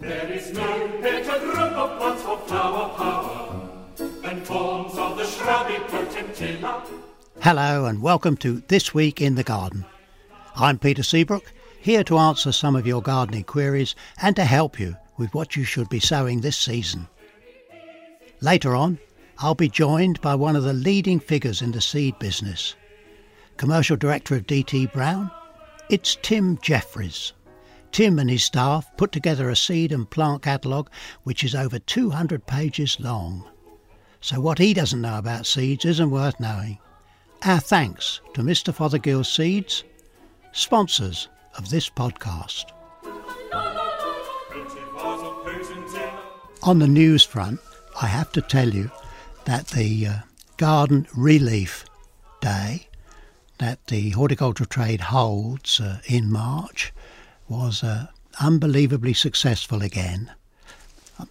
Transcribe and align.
There 0.00 0.30
is 0.32 0.52
no 0.52 1.00
better 1.02 1.40
group 1.40 1.58
of 1.58 1.98
plants 1.98 2.22
for 2.22 2.38
flower 2.46 2.88
power 2.90 3.68
than 3.96 4.44
forms 4.44 4.96
of 4.96 5.16
the 5.16 5.24
shrubby 5.24 5.74
potentilla. 5.86 6.84
Hello 7.42 7.86
and 7.86 8.00
welcome 8.00 8.36
to 8.36 8.62
This 8.68 8.94
Week 8.94 9.20
in 9.20 9.34
the 9.34 9.42
Garden. 9.42 9.84
I'm 10.54 10.78
Peter 10.78 11.02
Seabrook, 11.02 11.52
here 11.80 12.04
to 12.04 12.16
answer 12.16 12.52
some 12.52 12.76
of 12.76 12.86
your 12.86 13.02
gardening 13.02 13.42
queries 13.42 13.96
and 14.22 14.36
to 14.36 14.44
help 14.44 14.78
you 14.78 14.94
with 15.16 15.34
what 15.34 15.56
you 15.56 15.64
should 15.64 15.88
be 15.88 15.98
sowing 15.98 16.42
this 16.42 16.56
season. 16.56 17.08
Later 18.40 18.76
on, 18.76 19.00
I'll 19.38 19.56
be 19.56 19.68
joined 19.68 20.20
by 20.20 20.36
one 20.36 20.54
of 20.54 20.62
the 20.62 20.74
leading 20.74 21.18
figures 21.18 21.60
in 21.60 21.72
the 21.72 21.80
seed 21.80 22.16
business. 22.20 22.76
Commercial 23.56 23.96
Director 23.96 24.36
of 24.36 24.46
DT 24.46 24.92
Brown, 24.92 25.28
it's 25.90 26.16
Tim 26.22 26.56
Jeffries. 26.62 27.32
Tim 27.98 28.20
and 28.20 28.30
his 28.30 28.44
staff 28.44 28.96
put 28.96 29.10
together 29.10 29.50
a 29.50 29.56
seed 29.56 29.90
and 29.90 30.08
plant 30.08 30.42
catalogue 30.42 30.88
which 31.24 31.42
is 31.42 31.52
over 31.52 31.80
200 31.80 32.46
pages 32.46 33.00
long. 33.00 33.44
So 34.20 34.40
what 34.40 34.60
he 34.60 34.72
doesn't 34.72 35.00
know 35.00 35.18
about 35.18 35.46
seeds 35.46 35.84
isn't 35.84 36.08
worth 36.08 36.38
knowing. 36.38 36.78
Our 37.42 37.58
thanks 37.58 38.20
to 38.34 38.42
Mr. 38.42 38.72
Fothergill 38.72 39.26
Seeds, 39.26 39.82
sponsors 40.52 41.28
of 41.56 41.70
this 41.70 41.90
podcast. 41.90 42.66
On 46.62 46.78
the 46.78 46.86
news 46.86 47.24
front, 47.24 47.58
I 48.00 48.06
have 48.06 48.30
to 48.30 48.42
tell 48.42 48.68
you 48.68 48.92
that 49.44 49.66
the 49.66 50.06
uh, 50.06 50.14
Garden 50.56 51.08
Relief 51.16 51.84
Day 52.40 52.86
that 53.58 53.88
the 53.88 54.10
horticultural 54.10 54.68
trade 54.68 55.00
holds 55.00 55.80
uh, 55.80 55.98
in 56.06 56.30
March 56.30 56.92
was 57.48 57.82
uh, 57.82 58.06
unbelievably 58.40 59.14
successful 59.14 59.82
again. 59.82 60.30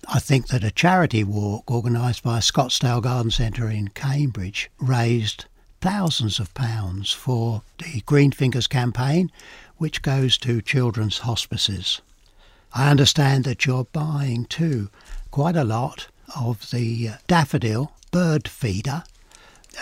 I 0.09 0.19
think 0.19 0.47
that 0.47 0.63
a 0.63 0.71
charity 0.71 1.23
walk 1.23 1.71
organised 1.71 2.21
by 2.21 2.39
Scotsdale 2.39 3.01
Garden 3.01 3.31
Centre 3.31 3.69
in 3.69 3.87
Cambridge 3.89 4.69
raised 4.79 5.45
thousands 5.79 6.39
of 6.39 6.53
pounds 6.53 7.11
for 7.11 7.61
the 7.77 8.01
Green 8.01 8.31
Fingers 8.31 8.67
campaign, 8.67 9.31
which 9.77 10.01
goes 10.01 10.37
to 10.39 10.61
children's 10.61 11.19
hospices. 11.19 12.01
I 12.73 12.91
understand 12.91 13.45
that 13.45 13.65
you're 13.65 13.85
buying 13.85 14.45
too 14.45 14.89
quite 15.31 15.55
a 15.55 15.63
lot 15.63 16.07
of 16.35 16.69
the 16.71 17.09
uh, 17.09 17.13
daffodil 17.27 17.93
bird 18.11 18.47
feeder, 18.47 19.03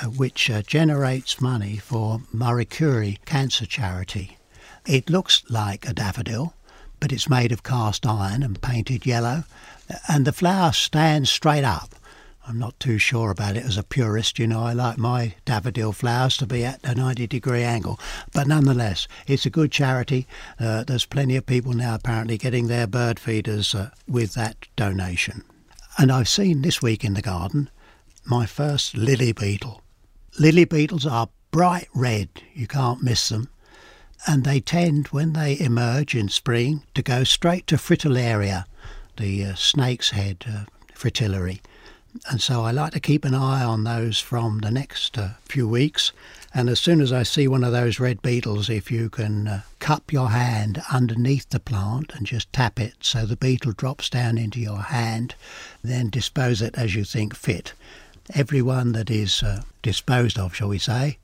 uh, 0.01 0.07
which 0.07 0.49
uh, 0.49 0.61
generates 0.61 1.41
money 1.41 1.77
for 1.77 2.21
Marie 2.31 2.65
Curie 2.65 3.19
Cancer 3.25 3.65
Charity. 3.65 4.37
It 4.85 5.09
looks 5.09 5.43
like 5.49 5.87
a 5.87 5.93
daffodil, 5.93 6.53
but 6.99 7.11
it's 7.11 7.29
made 7.29 7.51
of 7.51 7.63
cast 7.63 8.05
iron 8.05 8.43
and 8.43 8.61
painted 8.61 9.05
yellow, 9.05 9.45
and 10.07 10.25
the 10.25 10.31
flower 10.31 10.73
stands 10.73 11.29
straight 11.31 11.63
up. 11.63 11.95
I'm 12.47 12.59
not 12.59 12.79
too 12.79 12.99
sure 12.99 13.31
about 13.31 13.57
it 13.57 13.65
as 13.65 13.77
a 13.77 13.83
purist, 13.83 14.37
you 14.37 14.45
know. 14.45 14.61
I 14.61 14.73
like 14.73 14.99
my 14.99 15.33
daffodil 15.45 15.91
flowers 15.91 16.37
to 16.37 16.45
be 16.45 16.63
at 16.63 16.79
a 16.83 16.93
90 16.93 17.25
degree 17.25 17.63
angle. 17.63 17.99
But 18.31 18.47
nonetheless, 18.47 19.07
it's 19.25 19.47
a 19.47 19.49
good 19.49 19.71
charity. 19.71 20.27
Uh, 20.59 20.83
there's 20.83 21.05
plenty 21.05 21.35
of 21.35 21.47
people 21.47 21.73
now 21.73 21.95
apparently 21.95 22.37
getting 22.37 22.67
their 22.67 22.85
bird 22.85 23.19
feeders 23.19 23.73
uh, 23.73 23.89
with 24.07 24.35
that 24.35 24.67
donation. 24.75 25.43
And 25.97 26.11
I've 26.11 26.29
seen 26.29 26.61
this 26.61 26.83
week 26.83 27.03
in 27.03 27.15
the 27.15 27.23
garden 27.23 27.71
my 28.25 28.45
first 28.45 28.95
lily 28.95 29.31
beetle. 29.31 29.81
Lily 30.37 30.65
beetles 30.65 31.05
are 31.07 31.29
bright 31.49 31.87
red, 31.95 32.29
you 32.53 32.67
can't 32.67 33.01
miss 33.01 33.29
them. 33.29 33.49
And 34.27 34.43
they 34.43 34.59
tend, 34.59 35.07
when 35.07 35.33
they 35.33 35.59
emerge 35.59 36.15
in 36.15 36.29
spring, 36.29 36.83
to 36.93 37.01
go 37.01 37.23
straight 37.23 37.67
to 37.67 37.75
fritillaria, 37.75 38.65
the 39.17 39.45
uh, 39.45 39.55
snake's 39.55 40.09
head 40.11 40.45
uh, 40.47 40.63
fritillary 40.93 41.61
and 42.27 42.41
so 42.41 42.63
I 42.63 42.71
like 42.71 42.93
to 42.93 42.99
keep 42.99 43.25
an 43.25 43.35
eye 43.35 43.63
on 43.63 43.83
those 43.83 44.19
from 44.19 44.59
the 44.59 44.71
next 44.71 45.17
uh, 45.17 45.29
few 45.43 45.67
weeks. 45.67 46.11
And 46.53 46.69
as 46.69 46.79
soon 46.79 47.01
as 47.01 47.11
I 47.11 47.23
see 47.23 47.47
one 47.47 47.63
of 47.63 47.73
those 47.73 47.99
red 47.99 48.21
beetles, 48.21 48.69
if 48.69 48.89
you 48.89 49.09
can 49.09 49.47
uh, 49.47 49.61
cup 49.79 50.13
your 50.13 50.29
hand 50.29 50.81
underneath 50.91 51.49
the 51.49 51.59
plant 51.59 52.13
and 52.15 52.25
just 52.25 52.51
tap 52.53 52.79
it 52.79 52.93
so 53.01 53.25
the 53.25 53.35
beetle 53.35 53.73
drops 53.73 54.09
down 54.09 54.37
into 54.37 54.59
your 54.59 54.79
hand, 54.79 55.35
then 55.83 56.09
dispose 56.09 56.61
it 56.61 56.75
as 56.77 56.95
you 56.95 57.03
think 57.03 57.35
fit. 57.35 57.73
Every 58.33 58.61
one 58.61 58.93
that 58.93 59.11
is 59.11 59.43
uh, 59.43 59.63
disposed 59.81 60.39
of, 60.39 60.55
shall 60.55 60.69
we 60.69 60.79
say, 60.79 61.17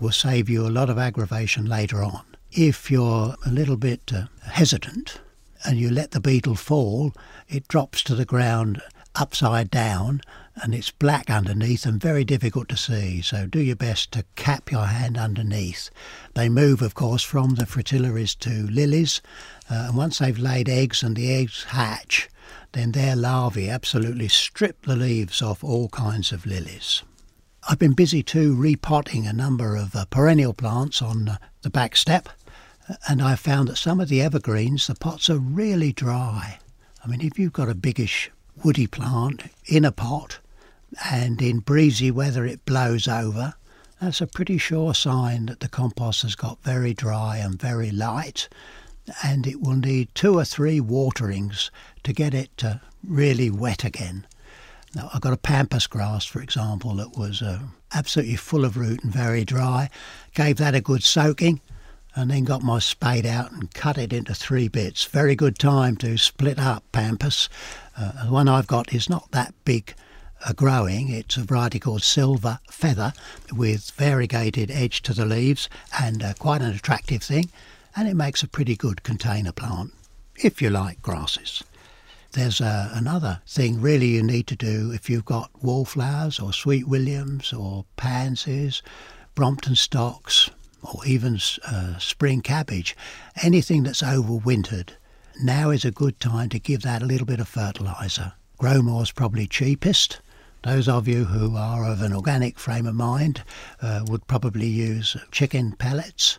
will 0.00 0.12
save 0.12 0.48
you 0.48 0.66
a 0.66 0.68
lot 0.68 0.88
of 0.88 0.98
aggravation 0.98 1.66
later 1.66 2.02
on. 2.02 2.22
If 2.52 2.90
you're 2.90 3.36
a 3.46 3.50
little 3.50 3.76
bit 3.76 4.12
uh, 4.12 4.24
hesitant 4.42 5.20
and 5.64 5.78
you 5.78 5.88
let 5.88 6.10
the 6.10 6.20
beetle 6.20 6.56
fall, 6.56 7.12
it 7.48 7.68
drops 7.68 8.02
to 8.04 8.16
the 8.16 8.24
ground 8.24 8.82
upside 9.14 9.70
down 9.70 10.20
and 10.56 10.74
it's 10.74 10.90
black 10.90 11.30
underneath 11.30 11.86
and 11.86 12.00
very 12.00 12.24
difficult 12.24 12.68
to 12.68 12.76
see. 12.76 13.22
So 13.22 13.46
do 13.46 13.60
your 13.60 13.76
best 13.76 14.10
to 14.12 14.24
cap 14.34 14.72
your 14.72 14.86
hand 14.86 15.16
underneath. 15.16 15.90
They 16.34 16.48
move, 16.48 16.82
of 16.82 16.94
course, 16.94 17.22
from 17.22 17.54
the 17.54 17.66
fritillaries 17.66 18.36
to 18.40 18.66
lilies, 18.68 19.22
uh, 19.70 19.86
and 19.88 19.96
once 19.96 20.18
they've 20.18 20.36
laid 20.36 20.68
eggs 20.68 21.04
and 21.04 21.14
the 21.14 21.32
eggs 21.32 21.64
hatch, 21.68 22.28
then 22.72 22.90
their 22.90 23.14
larvae 23.14 23.70
absolutely 23.70 24.26
strip 24.26 24.82
the 24.82 24.96
leaves 24.96 25.40
off 25.40 25.62
all 25.62 25.88
kinds 25.90 26.32
of 26.32 26.46
lilies. 26.46 27.04
I've 27.68 27.78
been 27.78 27.92
busy 27.92 28.22
too 28.22 28.54
repotting 28.56 29.26
a 29.26 29.32
number 29.32 29.76
of 29.76 29.94
uh, 29.94 30.06
perennial 30.06 30.54
plants 30.54 31.02
on 31.02 31.28
uh, 31.28 31.36
the 31.62 31.70
back 31.70 31.94
step, 31.94 32.28
and 33.08 33.22
I've 33.22 33.40
found 33.40 33.68
that 33.68 33.76
some 33.76 34.00
of 34.00 34.08
the 34.08 34.20
evergreens, 34.20 34.86
the 34.86 34.94
pots 34.94 35.30
are 35.30 35.38
really 35.38 35.92
dry. 35.92 36.58
I 37.04 37.08
mean, 37.08 37.20
if 37.20 37.38
you've 37.38 37.52
got 37.52 37.68
a 37.68 37.74
biggish 37.74 38.30
woody 38.62 38.86
plant 38.86 39.44
in 39.66 39.84
a 39.84 39.92
pot 39.92 40.38
and 41.10 41.40
in 41.40 41.60
breezy 41.60 42.10
weather 42.10 42.44
it 42.44 42.64
blows 42.64 43.06
over, 43.06 43.54
that's 44.00 44.20
a 44.20 44.26
pretty 44.26 44.58
sure 44.58 44.94
sign 44.94 45.46
that 45.46 45.60
the 45.60 45.68
compost 45.68 46.22
has 46.22 46.34
got 46.34 46.62
very 46.62 46.94
dry 46.94 47.36
and 47.36 47.60
very 47.60 47.90
light 47.90 48.48
and 49.22 49.46
it 49.46 49.60
will 49.60 49.76
need 49.76 50.08
two 50.14 50.38
or 50.38 50.44
three 50.44 50.80
waterings 50.80 51.70
to 52.04 52.12
get 52.12 52.34
it 52.34 52.64
uh, 52.64 52.74
really 53.02 53.50
wet 53.50 53.84
again. 53.84 54.26
Now, 54.94 55.10
I've 55.14 55.20
got 55.20 55.32
a 55.32 55.38
pampas 55.38 55.86
grass, 55.86 56.24
for 56.24 56.40
example, 56.42 56.94
that 56.96 57.16
was 57.16 57.42
uh, 57.42 57.60
absolutely 57.92 58.36
full 58.36 58.64
of 58.64 58.76
root 58.76 59.02
and 59.04 59.12
very 59.12 59.44
dry. 59.44 59.90
Gave 60.34 60.56
that 60.56 60.74
a 60.74 60.80
good 60.80 61.02
soaking 61.02 61.60
and 62.14 62.30
then 62.30 62.44
got 62.44 62.62
my 62.62 62.78
spade 62.78 63.26
out 63.26 63.52
and 63.52 63.72
cut 63.74 63.98
it 63.98 64.12
into 64.12 64.34
three 64.34 64.68
bits. 64.68 65.04
Very 65.04 65.34
good 65.34 65.58
time 65.58 65.96
to 65.98 66.18
split 66.18 66.58
up 66.58 66.84
pampas. 66.92 67.48
Uh, 67.96 68.24
the 68.24 68.32
one 68.32 68.48
I've 68.48 68.66
got 68.66 68.92
is 68.92 69.08
not 69.08 69.30
that 69.30 69.54
big 69.64 69.94
uh, 70.44 70.52
growing. 70.52 71.10
It's 71.10 71.36
a 71.36 71.42
variety 71.42 71.78
called 71.78 72.02
Silver 72.02 72.58
Feather 72.70 73.12
with 73.52 73.90
variegated 73.92 74.70
edge 74.70 75.02
to 75.02 75.14
the 75.14 75.26
leaves 75.26 75.68
and 76.00 76.22
uh, 76.22 76.34
quite 76.38 76.62
an 76.62 76.70
attractive 76.70 77.22
thing. 77.22 77.50
And 77.94 78.08
it 78.08 78.14
makes 78.14 78.42
a 78.42 78.48
pretty 78.48 78.76
good 78.76 79.02
container 79.02 79.52
plant 79.52 79.92
if 80.36 80.62
you 80.62 80.70
like 80.70 81.02
grasses. 81.02 81.62
There's 82.32 82.60
uh, 82.60 82.90
another 82.94 83.40
thing 83.46 83.80
really 83.80 84.06
you 84.06 84.22
need 84.22 84.46
to 84.48 84.56
do 84.56 84.92
if 84.92 85.10
you've 85.10 85.24
got 85.24 85.50
wallflowers 85.62 86.38
or 86.38 86.52
sweet 86.52 86.86
williams 86.86 87.52
or 87.52 87.84
pansies, 87.96 88.82
Brompton 89.34 89.74
stocks, 89.74 90.48
or 90.82 91.04
even 91.06 91.38
uh, 91.66 91.98
spring 91.98 92.40
cabbage, 92.40 92.96
anything 93.42 93.82
that's 93.82 94.02
overwintered. 94.02 94.90
Now 95.42 95.70
is 95.70 95.84
a 95.84 95.90
good 95.90 96.20
time 96.20 96.48
to 96.50 96.58
give 96.58 96.82
that 96.82 97.02
a 97.02 97.06
little 97.06 97.26
bit 97.26 97.40
of 97.40 97.48
fertiliser. 97.48 98.32
Growmore's 98.58 99.12
probably 99.12 99.46
cheapest. 99.46 100.20
Those 100.62 100.88
of 100.88 101.08
you 101.08 101.24
who 101.24 101.56
are 101.56 101.90
of 101.90 102.02
an 102.02 102.12
organic 102.12 102.58
frame 102.58 102.86
of 102.86 102.94
mind 102.94 103.42
uh, 103.80 104.04
would 104.08 104.26
probably 104.26 104.66
use 104.66 105.16
chicken 105.30 105.72
pellets. 105.72 106.38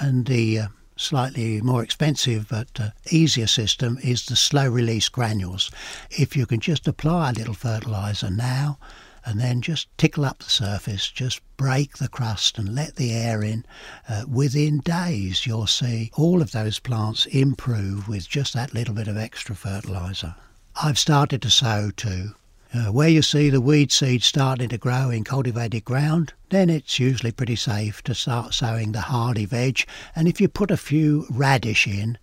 And 0.00 0.26
the 0.26 0.58
uh, 0.58 0.68
slightly 0.96 1.60
more 1.60 1.82
expensive 1.82 2.48
but 2.48 2.68
uh, 2.80 2.90
easier 3.10 3.46
system 3.46 3.98
is 4.02 4.26
the 4.26 4.36
slow 4.36 4.68
release 4.68 5.08
granules. 5.08 5.70
If 6.10 6.36
you 6.36 6.46
can 6.46 6.60
just 6.60 6.88
apply 6.88 7.30
a 7.30 7.34
little 7.34 7.54
fertiliser 7.54 8.30
now 8.30 8.78
and 9.24 9.40
then 9.40 9.60
just 9.60 9.88
tickle 9.98 10.24
up 10.24 10.38
the 10.38 10.50
surface, 10.50 11.10
just 11.10 11.40
break 11.56 11.98
the 11.98 12.08
crust 12.08 12.58
and 12.58 12.74
let 12.74 12.96
the 12.96 13.12
air 13.12 13.42
in. 13.42 13.64
Uh, 14.08 14.24
within 14.28 14.78
days, 14.80 15.46
you'll 15.46 15.66
see 15.66 16.10
all 16.14 16.42
of 16.42 16.52
those 16.52 16.78
plants 16.78 17.26
improve 17.26 18.08
with 18.08 18.28
just 18.28 18.54
that 18.54 18.74
little 18.74 18.94
bit 18.94 19.08
of 19.08 19.16
extra 19.16 19.54
fertiliser. 19.54 20.34
I've 20.82 20.98
started 20.98 21.42
to 21.42 21.50
sow 21.50 21.90
too. 21.90 22.34
Uh, 22.74 22.90
where 22.90 23.08
you 23.08 23.20
see 23.20 23.50
the 23.50 23.60
weed 23.60 23.92
seed 23.92 24.22
starting 24.22 24.70
to 24.70 24.78
grow 24.78 25.10
in 25.10 25.24
cultivated 25.24 25.84
ground, 25.84 26.32
then 26.48 26.70
it's 26.70 26.98
usually 26.98 27.30
pretty 27.30 27.54
safe 27.54 28.02
to 28.02 28.14
start 28.14 28.54
sowing 28.54 28.92
the 28.92 29.00
hardy 29.02 29.44
veg. 29.44 29.84
And 30.16 30.26
if 30.26 30.40
you 30.40 30.48
put 30.48 30.70
a 30.70 30.78
few 30.78 31.26
radish 31.28 31.86
in, 31.86 32.16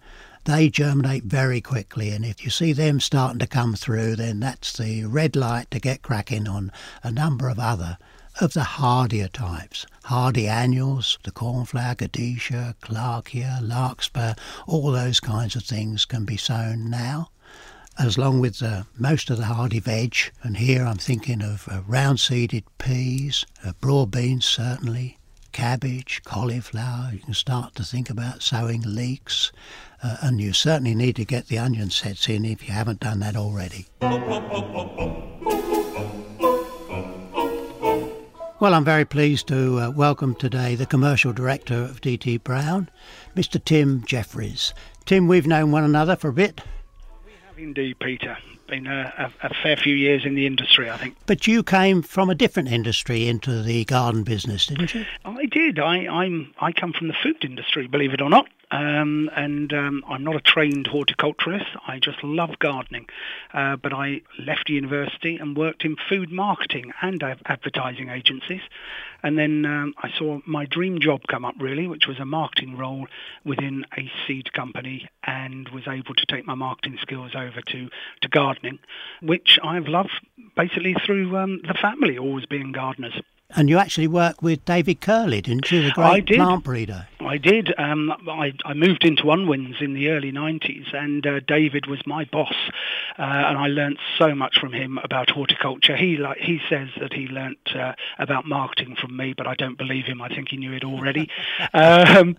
they 0.45 0.69
germinate 0.69 1.24
very 1.25 1.62
quickly, 1.62 2.09
and 2.09 2.25
if 2.25 2.44
you 2.44 2.50
see 2.50 2.74
them 2.74 3.00
starting 3.00 3.39
to 3.39 3.47
come 3.47 3.75
through, 3.75 4.15
then 4.15 4.39
that's 4.39 4.77
the 4.77 5.06
red 5.06 5.36
light 5.36 5.69
to 5.71 5.80
get 5.80 6.01
cracking 6.01 6.47
on 6.47 6.71
a 7.03 7.12
number 7.12 7.50
of 7.50 7.59
other 7.59 7.97
of 8.41 8.53
the 8.53 8.63
hardier 8.63 9.27
types. 9.27 9.86
Hardy 10.06 10.47
annuals, 10.47 11.19
the 11.24 11.31
cornflower, 11.31 11.95
Godetia, 11.95 12.75
Clarkia, 12.81 13.59
larkspur, 13.62 14.33
all 14.65 14.91
those 14.91 15.19
kinds 15.19 15.56
of 15.56 15.63
things 15.63 16.06
can 16.06 16.25
be 16.25 16.38
sown 16.38 16.89
now. 16.89 17.30
As 17.97 18.18
long 18.18 18.39
with 18.39 18.63
most 18.97 19.30
of 19.30 19.38
the 19.38 19.45
hardy 19.45 19.80
veg, 19.80 20.15
and 20.41 20.56
here 20.56 20.86
I'm 20.86 20.97
thinking 20.97 21.41
of 21.41 21.68
uh, 21.69 21.81
round 21.86 22.21
seeded 22.21 22.63
peas, 22.77 23.45
uh, 23.65 23.74
broad 23.81 24.12
beans 24.12 24.45
certainly, 24.45 25.18
cabbage, 25.51 26.21
cauliflower. 26.24 27.09
You 27.12 27.19
can 27.19 27.33
start 27.33 27.75
to 27.75 27.83
think 27.83 28.09
about 28.09 28.41
sowing 28.41 28.81
leeks, 28.86 29.51
uh, 30.04 30.18
and 30.22 30.42
you 30.42 30.54
certainly 30.54 30.96
need 30.96 31.16
to 31.16 31.25
get 31.25 31.48
the 31.48 31.57
onion 31.57 31.90
sets 31.90 32.28
in 32.30 32.46
if 32.46 32.68
you 32.68 32.74
haven't 32.74 33.00
done 33.00 33.19
that 33.19 33.36
already. 33.36 33.88
Well, 38.60 38.74
I'm 38.74 38.84
very 38.84 39.06
pleased 39.06 39.48
to 39.48 39.80
uh, 39.80 39.90
welcome 39.92 40.36
today 40.36 40.75
the 40.75 40.86
commercial 40.86 41.31
director 41.31 41.81
of 41.81 42.01
DT 42.01 42.44
Brown, 42.44 42.90
Mr. 43.36 43.63
Tim 43.63 44.04
Jeffries. 44.06 44.74
Tim, 45.06 45.28
we've 45.30 45.48
known 45.48 45.72
one 45.72 45.86
another 45.86 46.18
for 46.18 46.28
a 46.28 46.34
bit. 46.34 46.60
We 47.25 47.31
have 47.48 47.57
indeed, 47.57 47.98
Peter 48.00 48.38
been 48.69 48.88
a, 48.88 49.31
a, 49.42 49.48
a, 49.48 49.54
fair 49.63 49.75
few 49.75 49.95
years 49.95 50.25
in 50.25 50.36
the 50.36 50.45
industry, 50.45 50.89
I 50.89 50.98
think. 50.98 51.16
But 51.25 51.48
you 51.48 51.63
came 51.63 52.01
from 52.01 52.30
a 52.30 52.36
different 52.36 52.69
industry 52.69 53.27
into 53.27 53.63
the 53.63 53.86
garden 53.86 54.24
business, 54.24 54.68
didn't 54.68 54.94
you? 54.94 55.06
I 55.25 55.45
did. 55.45 55.80
I, 55.80 56.07
I'm 56.07 56.54
I 56.60 56.71
come 56.71 56.94
from 56.94 57.07
the 57.07 57.16
food 57.21 57.44
industry, 57.44 57.88
believe 57.88 58.13
it 58.13 58.21
or 58.21 58.30
not. 58.30 58.48
Um, 58.71 59.31
and 59.36 59.74
um, 59.74 60.04
I'm 60.07 60.24
not 60.24 60.36
a 60.36 60.42
trained 60.42 60.86
horticulturist. 60.88 61.66
I 61.88 61.98
just 61.98 62.24
love 62.24 62.60
gardening. 62.60 63.07
Uh, 63.51 63.75
but 63.77 63.94
I 63.94 64.21
left 64.38 64.69
university 64.69 65.38
and 65.38 65.57
worked 65.57 65.86
in 65.86 65.95
food 66.07 66.31
marketing 66.31 66.94
and 67.01 67.24
advertising 67.45 68.10
agencies. 68.10 68.62
And 69.24 69.38
then 69.38 69.66
um, 69.66 69.94
I 69.98 70.10
saw 70.18 70.39
my 70.45 70.66
dream 70.66 71.00
job 71.00 71.21
come 71.27 71.45
up, 71.45 71.56
really, 71.60 71.88
which 71.88 72.07
was 72.07 72.19
a 72.19 72.25
marketing 72.25 72.77
role 72.77 73.07
within 73.44 73.86
a 73.98 74.10
seed 74.25 74.54
company 74.54 75.10
and 75.24 75.68
was 75.69 75.88
able 75.88 76.16
to 76.16 76.25
take 76.25 76.45
my 76.45 76.56
marketing 76.56 76.98
skills 77.01 77.31
over 77.36 77.62
to, 77.62 77.89
to 78.21 78.27
gardening, 78.30 78.80
which 79.21 79.60
I've 79.63 79.88
loved 79.88 80.12
basically 80.56 80.95
through 81.06 81.36
um, 81.38 81.62
the 81.68 81.74
family, 81.74 82.18
always 82.18 82.45
being 82.45 82.71
gardeners. 82.71 83.19
And 83.56 83.68
you 83.68 83.80
actually 83.80 84.07
worked 84.07 84.44
with 84.44 84.63
David 84.66 85.01
Kerley, 85.01 85.42
didn't 85.42 85.72
you, 85.72 85.84
the 85.84 85.92
great 85.92 86.28
plant 86.28 86.63
breeder? 86.63 87.07
I 87.19 87.38
did. 87.38 87.74
Um, 87.78 88.12
I, 88.28 88.54
I, 88.63 88.74
moved 88.74 89.04
into 89.04 89.24
Unwins 89.24 89.81
in 89.81 89.94
the 89.94 90.10
early 90.10 90.31
90s, 90.31 90.96
and 90.96 91.25
uh, 91.28 91.40
David 91.42 91.86
was 91.86 92.00
my 92.06 92.25
boss, 92.25 92.56
uh, 93.18 93.22
and 93.22 93.57
I 93.57 93.68
learnt 93.68 93.98
so 94.18 94.34
much 94.34 94.57
from 94.60 94.72
him 94.72 94.98
about 95.04 95.30
horticulture. 95.30 95.98
He 95.98 96.18
like 96.18 96.38
he 96.38 96.60
says 96.69 96.90
that 97.00 97.12
he 97.13 97.28
learnt 97.28 97.60
uh, 97.75 97.94
about 98.18 98.46
marketing 98.46 98.96
from 99.00 99.18
me, 99.18 99.34
but 99.34 99.48
I 99.48 99.56
don't 99.56 99.78
believe 99.78 100.06
him. 100.06 100.22
I 100.22 100.30
think 100.30 100.50
he 100.50 100.57
knew 100.57 100.72
it 100.74 100.84
already. 100.84 101.30
um, 101.74 102.38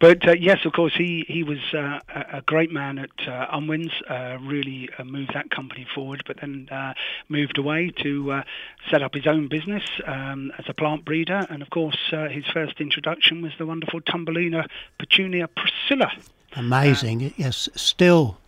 but 0.00 0.26
uh, 0.26 0.32
yes, 0.32 0.64
of 0.64 0.72
course, 0.72 0.94
he 0.96 1.24
he 1.28 1.42
was 1.42 1.60
uh, 1.74 2.00
a 2.08 2.42
great 2.46 2.72
man 2.72 2.98
at 2.98 3.28
uh, 3.28 3.46
Unwins. 3.52 3.92
really 4.40 4.88
moved 5.04 5.34
that 5.34 5.50
company 5.50 5.86
forward, 5.94 6.24
but 6.26 6.40
then 6.40 6.68
moved 7.28 7.58
away 7.58 7.92
to 8.02 8.42
set 8.90 9.02
up 9.02 9.14
his 9.14 9.26
own 9.26 9.48
business. 9.48 9.84
Um, 10.06 10.43
as 10.58 10.64
a 10.68 10.74
plant 10.74 11.04
breeder, 11.04 11.46
and 11.50 11.62
of 11.62 11.70
course, 11.70 11.98
uh, 12.12 12.28
his 12.28 12.44
first 12.52 12.80
introduction 12.80 13.42
was 13.42 13.52
the 13.58 13.66
wonderful 13.66 14.00
Thumbelina 14.00 14.66
Petunia 14.98 15.48
Priscilla. 15.48 16.10
Amazing. 16.56 17.24
Uh, 17.24 17.30
yes, 17.36 17.68
still 17.74 18.38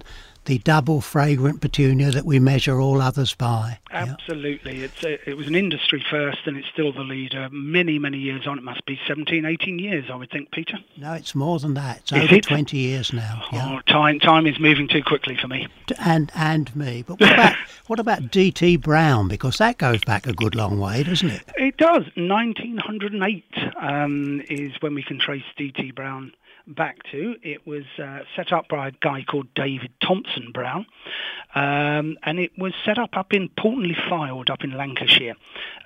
the 0.47 0.59
double 0.59 1.01
fragrant 1.01 1.61
petunia 1.61 2.11
that 2.11 2.25
we 2.25 2.39
measure 2.39 2.81
all 2.81 3.03
others 3.03 3.35
by. 3.35 3.79
Absolutely. 3.91 4.85
It's 4.85 5.03
a, 5.05 5.29
it 5.29 5.37
was 5.37 5.47
an 5.47 5.55
industry 5.55 6.05
first 6.09 6.39
and 6.47 6.57
it's 6.57 6.69
still 6.69 6.93
the 6.93 7.03
leader. 7.03 7.49
Many, 7.51 7.99
many 7.99 8.19
years 8.19 8.47
on. 8.47 8.59
It 8.59 8.65
must 8.65 8.85
be 8.87 8.99
17, 9.07 9.45
18 9.45 9.79
years, 9.79 10.07
I 10.11 10.17
would 10.17 10.31
think, 10.31 10.51
Peter. 10.53 10.79
No, 10.97 11.13
it's 11.13 11.35
more 11.35 11.59
than 11.59 11.75
that. 11.75 11.99
It's 11.99 12.13
is 12.13 12.23
over 12.25 12.35
it? 12.37 12.45
20 12.45 12.77
years 12.77 13.13
now. 13.13 13.43
Oh, 13.53 13.57
yeah. 13.57 13.81
time, 13.87 14.21
time 14.21 14.47
is 14.47 14.59
moving 14.59 14.89
too 14.89 15.03
quickly 15.03 15.37
for 15.37 15.49
me. 15.49 15.69
And, 15.99 16.31
and 16.35 16.75
me. 16.75 17.03
But 17.07 17.21
what 17.21 17.33
about, 17.33 17.57
what 17.87 18.01
about 18.01 18.23
DT 18.23 18.81
Brown? 18.81 19.29
Because 19.29 19.59
that 19.59 19.79
goes 19.79 20.03
back 20.05 20.27
a 20.27 20.33
good 20.33 20.55
long 20.55 20.79
way, 20.79 21.03
doesn't 21.03 21.31
it? 21.31 21.43
It 21.57 21.77
does. 21.77 22.05
1908 22.15 23.45
um, 23.81 24.43
is 24.49 24.73
when 24.81 24.95
we 24.95 25.03
can 25.03 25.19
trace 25.19 25.45
DT 25.59 25.95
Brown 25.95 26.33
back 26.67 26.99
to. 27.13 27.37
It 27.43 27.67
was 27.67 27.85
uh, 28.03 28.21
set 28.35 28.53
up 28.53 28.69
by 28.69 28.89
a 28.89 28.93
guy 28.93 29.25
called 29.29 29.49
David 29.55 29.91
Thompson 30.03 30.51
Brown, 30.53 30.87
um, 31.55 32.17
and 32.23 32.39
it 32.39 32.53
was 32.59 32.73
set 32.85 32.99
up 32.99 33.17
up 33.17 33.33
in 33.33 33.49
le 33.65 33.95
Fylde, 34.09 34.51
up 34.51 34.65
in 34.65 34.77
Lancashire. 34.77 35.37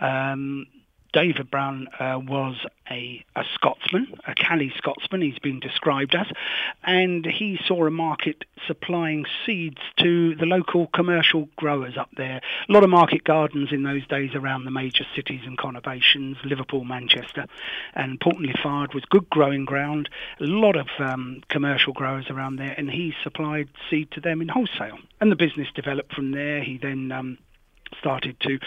Um, 0.01 0.67
David 1.13 1.51
Brown 1.51 1.89
uh, 1.99 2.19
was 2.19 2.57
a, 2.91 3.25
a, 3.37 3.45
Scotsman, 3.55 4.15
a 4.27 4.35
Calais 4.35 4.73
Scotsman, 4.77 5.23
he's 5.23 5.39
been 5.39 5.61
described 5.61 6.15
as, 6.15 6.27
and 6.85 7.25
he 7.25 7.59
saw 7.67 7.87
a 7.87 7.91
market 7.91 8.45
supplying 8.67 9.25
seeds 9.45 9.81
to 9.99 10.35
the 10.37 10.47
local 10.47 10.87
commercial 10.89 11.49
growers 11.57 11.97
up 11.97 12.11
there. 12.17 12.41
A 12.69 12.73
lot 12.73 12.85
of 12.85 12.91
market 12.91 13.25
gardens 13.25 13.73
in 13.73 13.83
those 13.83 14.07
days 14.07 14.35
around 14.35 14.65
the 14.65 14.71
major 14.71 15.05
cities 15.15 15.41
and 15.45 15.59
conurbations, 15.59 16.37
Liverpool, 16.45 16.85
Manchester, 16.85 17.47
and 17.95 18.21
Poulton 18.21 18.47
le 18.47 18.53
Fylde 18.55 18.95
was 18.95 19.05
good 19.07 19.29
growing 19.31 19.65
ground, 19.65 20.09
a 20.41 20.45
lot 20.45 20.77
of 20.77 20.89
um, 20.99 21.43
commercial 21.49 21.93
growers 21.93 22.27
around 22.31 22.57
there, 22.57 22.75
and 22.77 22.91
he 22.91 23.15
supplied 23.23 23.69
seed 23.89 24.11
to 24.13 24.21
them 24.21 24.41
in 24.41 24.49
wholesale. 24.49 24.99
And 25.21 25.31
the 25.31 25.37
business 25.37 25.69
developed 25.75 26.15
from 26.15 26.33
there. 26.33 26.63
He 26.63 26.79
then 26.79 27.13
um, 27.13 27.39
started 27.99 28.37
to 28.41 28.59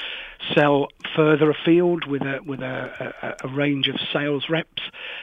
sell 0.53 0.87
further 1.15 1.49
afield 1.51 2.05
with 2.05 2.21
a 2.21 2.39
with 2.45 2.61
a, 2.61 3.13
a, 3.21 3.47
a 3.47 3.53
range 3.53 3.87
of 3.87 3.95
sales 4.11 4.49
reps, 4.49 4.81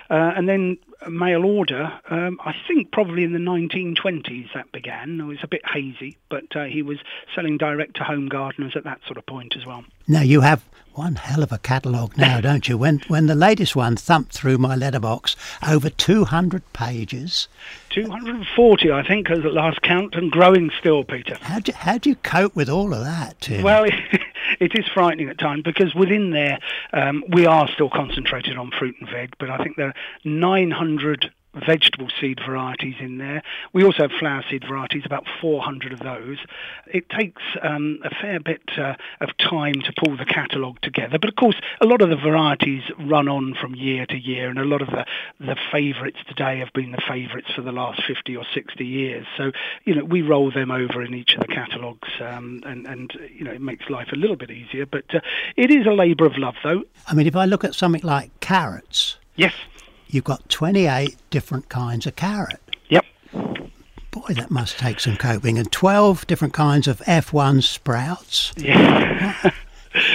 uh, 0.08 0.32
and 0.36 0.48
then 0.48 0.78
mail 1.08 1.44
order. 1.44 1.92
Um, 2.08 2.38
I 2.44 2.54
think 2.66 2.90
probably 2.90 3.24
in 3.24 3.32
the 3.32 3.38
1920s 3.38 4.52
that 4.54 4.70
began. 4.72 5.20
It 5.20 5.24
was 5.24 5.38
a 5.42 5.48
bit 5.48 5.62
hazy, 5.66 6.16
but 6.28 6.44
uh, 6.54 6.64
he 6.64 6.82
was 6.82 6.98
selling 7.34 7.56
direct 7.56 7.96
to 7.96 8.04
home 8.04 8.28
gardeners 8.28 8.76
at 8.76 8.84
that 8.84 9.00
sort 9.06 9.16
of 9.16 9.26
point 9.26 9.56
as 9.56 9.64
well. 9.64 9.84
Now 10.06 10.22
you 10.22 10.40
have 10.40 10.64
one 10.94 11.14
hell 11.14 11.42
of 11.42 11.52
a 11.52 11.58
catalogue 11.58 12.16
now, 12.16 12.40
don't 12.48 12.68
you? 12.68 12.76
When 12.76 12.98
when 13.08 13.26
the 13.26 13.34
latest 13.34 13.74
one 13.76 13.96
thumped 13.96 14.32
through 14.32 14.58
my 14.58 14.74
letterbox, 14.76 15.36
over 15.66 15.88
200 15.88 16.72
pages. 16.72 17.48
240, 17.90 18.92
I 18.92 19.06
think, 19.06 19.30
as 19.30 19.44
at 19.44 19.52
last 19.52 19.82
count, 19.82 20.14
and 20.14 20.30
growing 20.30 20.70
still, 20.78 21.04
Peter. 21.04 21.36
How 21.40 21.60
do, 21.60 21.72
how 21.72 21.98
do 21.98 22.10
you 22.10 22.16
cope 22.16 22.54
with 22.54 22.68
all 22.68 22.92
of 22.92 23.04
that, 23.04 23.40
Tim? 23.40 23.62
Well, 23.62 23.86
it 24.58 24.72
is 24.74 24.86
frightening 24.92 25.28
at 25.28 25.38
times 25.38 25.62
because 25.62 25.94
within 25.94 26.30
there 26.30 26.58
um, 26.92 27.22
we 27.28 27.46
are 27.46 27.68
still 27.68 27.90
concentrated 27.90 28.56
on 28.56 28.70
fruit 28.70 28.96
and 29.00 29.08
veg, 29.08 29.34
but 29.38 29.50
I 29.50 29.58
think 29.58 29.76
there 29.76 29.88
are 29.88 29.94
900 30.24 31.32
vegetable 31.54 32.08
seed 32.20 32.38
varieties 32.46 32.94
in 33.00 33.18
there. 33.18 33.42
We 33.72 33.84
also 33.84 34.02
have 34.02 34.12
flower 34.18 34.44
seed 34.48 34.64
varieties, 34.68 35.02
about 35.04 35.26
400 35.40 35.92
of 35.92 36.00
those. 36.00 36.38
It 36.86 37.08
takes 37.10 37.42
um, 37.62 37.98
a 38.04 38.10
fair 38.10 38.40
bit 38.40 38.62
uh, 38.78 38.94
of 39.20 39.36
time 39.38 39.74
to 39.84 39.92
pull 39.98 40.16
the 40.16 40.24
catalogue 40.24 40.80
together, 40.82 41.18
but 41.18 41.28
of 41.28 41.36
course 41.36 41.56
a 41.80 41.86
lot 41.86 42.02
of 42.02 42.08
the 42.08 42.16
varieties 42.16 42.82
run 42.98 43.28
on 43.28 43.54
from 43.60 43.74
year 43.74 44.06
to 44.06 44.16
year, 44.16 44.48
and 44.48 44.58
a 44.58 44.64
lot 44.64 44.82
of 44.82 44.88
the, 44.88 45.04
the 45.40 45.56
favourites 45.72 46.18
today 46.28 46.58
have 46.58 46.72
been 46.72 46.92
the 46.92 47.02
favourites 47.08 47.48
for 47.54 47.62
the 47.62 47.72
last 47.72 48.02
50 48.06 48.36
or 48.36 48.44
60 48.54 48.84
years. 48.84 49.26
So, 49.36 49.50
you 49.84 49.94
know, 49.94 50.04
we 50.04 50.22
roll 50.22 50.50
them 50.50 50.70
over 50.70 51.02
in 51.02 51.14
each 51.14 51.34
of 51.34 51.40
the 51.40 51.48
catalogues, 51.48 52.08
um, 52.20 52.62
and, 52.64 52.86
and, 52.86 53.12
you 53.32 53.44
know, 53.44 53.52
it 53.52 53.60
makes 53.60 53.90
life 53.90 54.08
a 54.12 54.16
little 54.16 54.36
bit 54.36 54.50
easier, 54.50 54.86
but 54.86 55.04
uh, 55.14 55.20
it 55.56 55.70
is 55.70 55.86
a 55.86 55.92
labour 55.92 56.26
of 56.26 56.36
love, 56.38 56.54
though. 56.62 56.84
I 57.08 57.14
mean, 57.14 57.26
if 57.26 57.36
I 57.36 57.44
look 57.44 57.64
at 57.64 57.74
something 57.74 58.02
like 58.02 58.38
carrots, 58.40 59.16
Yes 59.36 59.54
you've 60.12 60.24
got 60.24 60.48
28 60.48 61.16
different 61.30 61.68
kinds 61.68 62.06
of 62.06 62.16
carrot. 62.16 62.60
Yep. 62.88 63.04
Boy, 64.10 64.34
that 64.34 64.50
must 64.50 64.78
take 64.78 65.00
some 65.00 65.16
coping. 65.16 65.58
And 65.58 65.70
12 65.70 66.26
different 66.26 66.54
kinds 66.54 66.88
of 66.88 67.00
F1 67.00 67.62
sprouts. 67.62 68.52
Yeah. 68.56 69.50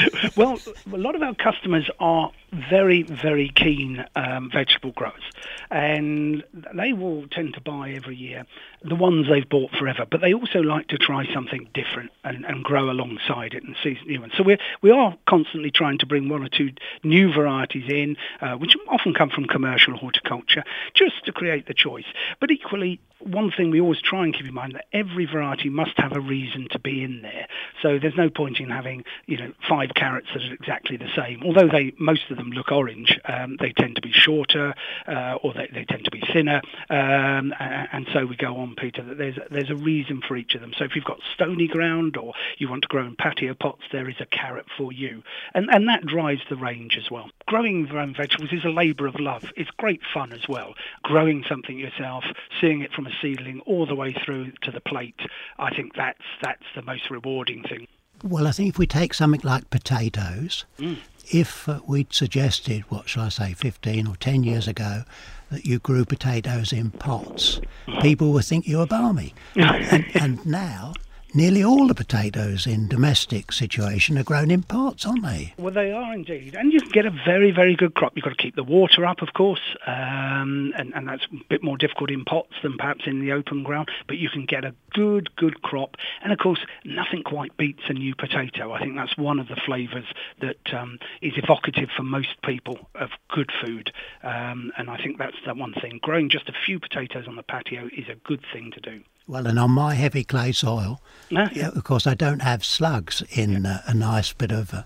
well, 0.38 0.60
a 0.92 0.98
lot 0.98 1.16
of 1.16 1.22
our 1.22 1.36
customers 1.36 1.90
are 2.00 2.32
very, 2.70 3.04
very 3.04 3.50
keen 3.50 4.06
um, 4.16 4.50
vegetable 4.52 4.92
growers. 4.92 5.24
and 5.72 6.44
they 6.74 6.94
will 6.94 7.28
tend 7.28 7.54
to 7.54 7.62
buy 7.62 7.92
every 7.92 8.16
year 8.16 8.46
the 8.84 8.96
ones 8.96 9.28
they've 9.28 9.50
bought 9.50 9.72
forever, 9.72 10.06
but 10.10 10.22
they 10.22 10.34
also 10.34 10.60
like 10.60 10.88
to 10.88 10.98
try 10.98 11.26
something 11.34 11.68
different 11.74 12.12
and, 12.24 12.46
and 12.46 12.64
grow 12.64 12.90
alongside 12.90 13.54
it 13.54 13.64
and 13.64 13.76
see 13.84 13.98
new 14.06 14.22
ones. 14.22 14.34
So 14.38 14.44
we 14.44 14.58
we 14.82 14.92
are 14.92 15.18
constantly 15.28 15.72
trying 15.72 15.98
to 16.00 16.06
bring 16.06 16.30
one 16.30 16.44
or 16.44 16.50
two 16.50 16.72
new 17.04 17.34
varieties 17.34 17.90
in, 17.90 18.16
uh, 18.42 18.54
which 18.56 18.76
often 18.88 19.14
come 19.14 19.30
from 19.30 19.46
commercial 19.46 19.98
horticulture, 19.98 20.64
just 20.94 21.26
to 21.26 21.32
create 21.32 21.68
the 21.68 21.74
choice. 21.74 22.06
But 22.40 22.52
equally, 22.52 23.00
one 23.20 23.52
thing 23.52 23.72
we 23.72 23.82
always 23.82 24.02
try 24.02 24.24
and 24.24 24.36
keep 24.36 24.46
in 24.46 24.54
mind 24.54 24.76
that 24.76 24.86
every 24.94 25.26
variety 25.26 25.70
must 25.70 25.98
have 25.98 26.16
a 26.16 26.20
reason 26.20 26.68
to 26.72 26.80
be 26.80 27.04
in 27.04 27.22
there. 27.24 27.48
So 27.82 27.98
there's 27.98 28.16
no 28.16 28.30
point 28.30 28.60
in 28.60 28.70
having 28.70 29.04
you 29.26 29.38
know 29.38 29.52
five 29.68 29.85
carrots 29.94 30.28
that 30.34 30.44
are 30.44 30.54
exactly 30.54 30.98
the 30.98 31.10
same. 31.16 31.44
Although 31.44 31.68
they 31.68 31.94
most 31.98 32.30
of 32.30 32.38
them 32.38 32.52
look 32.52 32.72
orange, 32.72 33.20
um, 33.26 33.58
they 33.60 33.72
tend 33.72 33.96
to 33.96 34.02
be 34.02 34.12
shorter 34.12 34.74
uh, 35.08 35.38
or 35.44 35.54
they, 35.54 35.70
they 35.74 35.86
tend 35.86 36.06
to 36.06 36.12
be 36.12 36.22
thinner, 36.34 36.62
um, 36.90 37.54
and, 37.60 37.88
and 37.92 38.08
so 38.14 38.26
we 38.26 38.36
go 38.36 38.58
on, 38.58 38.76
Peter. 38.76 39.04
That 39.04 39.18
there's 39.18 39.38
there's 39.52 39.70
a 39.70 39.76
reason 39.76 40.22
for 40.28 40.36
each 40.36 40.56
of 40.56 40.62
them. 40.62 40.74
So 40.78 40.84
if 40.86 40.96
you've 40.96 41.06
got 41.06 41.20
stony 41.34 41.68
ground 41.68 42.18
or 42.18 42.34
you 42.58 42.70
want 42.70 42.84
to 42.84 42.88
grow 42.88 43.06
in 43.06 43.16
patio 43.16 43.54
pots, 43.54 43.84
there 43.92 44.10
is 44.10 44.16
a 44.20 44.26
carrot 44.26 44.66
for 44.78 44.92
you, 44.92 45.24
and 45.54 45.70
and 45.72 45.88
that 45.90 46.06
drives 46.06 46.42
the 46.50 46.56
range 46.56 46.98
as 46.98 47.12
well. 47.12 47.30
Growing 47.46 47.88
your 47.88 48.00
own 48.00 48.16
vegetables 48.16 48.52
is 48.52 48.66
a 48.66 48.70
labour 48.70 49.08
of 49.08 49.20
love. 49.20 49.52
It's 49.56 49.72
great 49.72 50.02
fun 50.14 50.34
as 50.34 50.48
well. 50.48 50.74
Growing 51.04 51.44
something 51.48 51.78
yourself, 51.78 52.24
seeing 52.60 52.82
it 52.82 52.92
from 52.94 53.08
a 53.08 53.12
seedling 53.22 53.62
all 53.62 53.86
the 53.86 53.96
way 53.96 54.14
through 54.14 54.52
to 54.64 54.72
the 54.72 54.82
plate, 54.82 55.20
I 55.58 55.74
think 55.74 55.96
that's 55.96 56.24
that's 56.42 56.64
the 56.76 56.82
most 56.82 57.10
rewarding 57.10 57.64
thing. 57.64 57.88
Well, 58.24 58.48
I 58.48 58.52
think 58.52 58.70
if 58.70 58.78
we 58.78 58.88
take 58.88 59.14
something 59.14 59.42
like 59.44 59.70
potatoes, 59.70 60.66
mm. 60.80 60.98
if 61.32 61.68
uh, 61.70 61.80
we'd 61.88 62.14
suggested, 62.14 62.84
what 62.90 63.10
shall 63.10 63.24
I 63.24 63.30
say, 63.30 63.54
15 63.54 64.08
or 64.08 64.16
10 64.16 64.44
years 64.44 64.68
ago, 64.68 65.04
that 65.52 65.66
you 65.66 65.80
grew 65.80 66.06
potatoes 66.06 66.74
in 66.74 66.92
pots, 66.92 67.62
people 68.02 68.32
would 68.34 68.46
think 68.46 68.68
you 68.68 68.80
were 68.80 68.86
balmy. 68.88 69.34
and, 69.56 70.06
and 70.16 70.46
now 70.46 70.94
nearly 71.36 71.64
all 71.64 71.88
the 71.88 71.94
potatoes 71.94 72.66
in 72.66 72.88
domestic 72.88 73.52
situation 73.52 74.18
are 74.18 74.24
grown 74.24 74.50
in 74.50 74.64
pots, 74.64 75.06
aren't 75.06 75.24
they? 75.24 75.54
Well, 75.58 75.74
they 75.74 75.92
are 75.92 76.14
indeed, 76.14 76.56
and 76.56 76.72
you 76.72 76.80
can 76.80 76.90
get 76.90 77.06
a 77.06 77.12
very, 77.12 77.52
very 77.52 77.76
good 77.76 77.94
crop. 77.94 78.14
You've 78.16 78.24
got 78.24 78.38
to 78.38 78.42
keep 78.42 78.56
the 78.56 78.64
water 78.64 79.06
up, 79.06 79.22
of 79.22 79.34
course, 79.34 79.60
um, 79.86 80.74
and, 80.78 80.94
and 80.96 81.08
that's 81.08 81.26
a 81.26 81.44
bit 81.50 81.62
more 81.62 81.78
difficult 81.78 82.10
in 82.10 82.24
pots 82.24 82.54
than 82.64 82.78
perhaps 82.78 83.06
in 83.06 83.20
the 83.20 83.34
open 83.34 83.64
ground. 83.64 83.90
But 84.08 84.18
you 84.18 84.30
can 84.30 84.46
get 84.46 84.64
a 84.64 84.74
good, 84.92 85.36
good 85.36 85.62
crop, 85.62 85.98
and 86.24 86.32
of 86.32 86.40
course, 86.40 86.60
nothing 86.86 87.24
quite 87.24 87.56
beats 87.58 87.84
a 87.90 87.94
new 87.94 88.16
potato. 88.16 88.72
I 88.72 88.80
think 88.80 88.96
that's 88.96 89.18
one 89.18 89.40
of 89.40 89.48
the 89.48 89.58
flavours 89.66 90.06
that 90.40 90.74
um, 90.74 91.00
is 91.22 91.34
evocative 91.36 91.90
for 91.96 92.04
most 92.04 92.42
people 92.44 92.80
of 92.96 93.10
good 93.30 93.52
food, 93.64 93.92
um, 94.24 94.72
and 94.78 94.90
I 94.90 94.98
think 94.98 95.18
that's 95.18 95.38
the 95.46 95.54
one 95.54 95.74
thing. 95.74 96.00
Growing 96.02 96.30
just 96.30 96.48
a 96.48 96.54
few 96.66 96.80
potatoes 96.80 97.28
on 97.28 97.36
the 97.36 97.44
patio 97.44 97.90
is 97.96 98.08
a 98.10 98.16
good 98.16 98.44
thing 98.54 98.72
to 98.72 98.80
do. 98.80 99.04
Well, 99.28 99.48
and 99.48 99.58
on 99.58 99.72
my 99.72 99.96
heavy 99.96 100.24
clay 100.24 100.52
soil, 100.52 101.02
ah, 101.36 101.50
yeah. 101.52 101.70
of 101.70 101.84
course, 101.84 102.06
I 102.06 102.14
don't 102.14 102.42
have 102.42 102.64
slugs 102.64 103.24
in 103.32 103.64
yeah. 103.64 103.78
uh, 103.78 103.92
a 103.92 103.94
nice 103.94 104.34
bit 104.34 104.52
of 104.52 104.74
uh, 104.74 104.84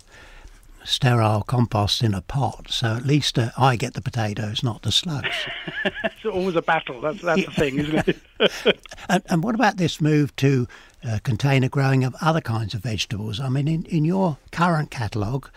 sterile 0.85 1.41
compost 1.41 2.01
in 2.01 2.13
a 2.13 2.21
pot. 2.21 2.67
So 2.69 2.95
at 2.95 3.05
least 3.05 3.37
uh, 3.37 3.51
I 3.57 3.75
get 3.75 3.95
the 3.95 4.01
potatoes, 4.01 4.63
not 4.63 4.81
the 4.83 4.91
slugs. 4.91 5.35
it's 6.03 6.25
always 6.25 6.55
a 6.55 6.61
battle. 6.61 7.01
That's, 7.01 7.21
that's 7.21 7.45
the 7.45 7.51
thing, 7.51 7.79
isn't 7.79 8.07
it? 8.07 8.79
and, 9.09 9.23
and, 9.27 9.43
what 9.43 9.55
about 9.55 9.77
this 9.77 9.99
move 9.99 10.35
to 10.37 10.67
uh, 11.03 11.19
container 11.23 11.67
growing 11.67 12.05
of 12.05 12.15
other 12.21 12.41
kinds 12.41 12.73
of 12.73 12.81
vegetables? 12.81 13.39
I 13.39 13.49
mean, 13.49 13.67
in, 13.67 13.85
in 13.85 14.05
your 14.05 14.37
current 14.51 14.89
catalogue, 14.89 15.49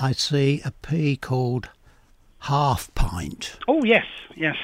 I 0.00 0.12
see 0.12 0.62
a 0.64 0.72
pea 0.72 1.16
called 1.16 1.68
half 2.46 2.94
pint. 2.94 3.58
Oh 3.66 3.82
yes, 3.84 4.06
yes. 4.36 4.56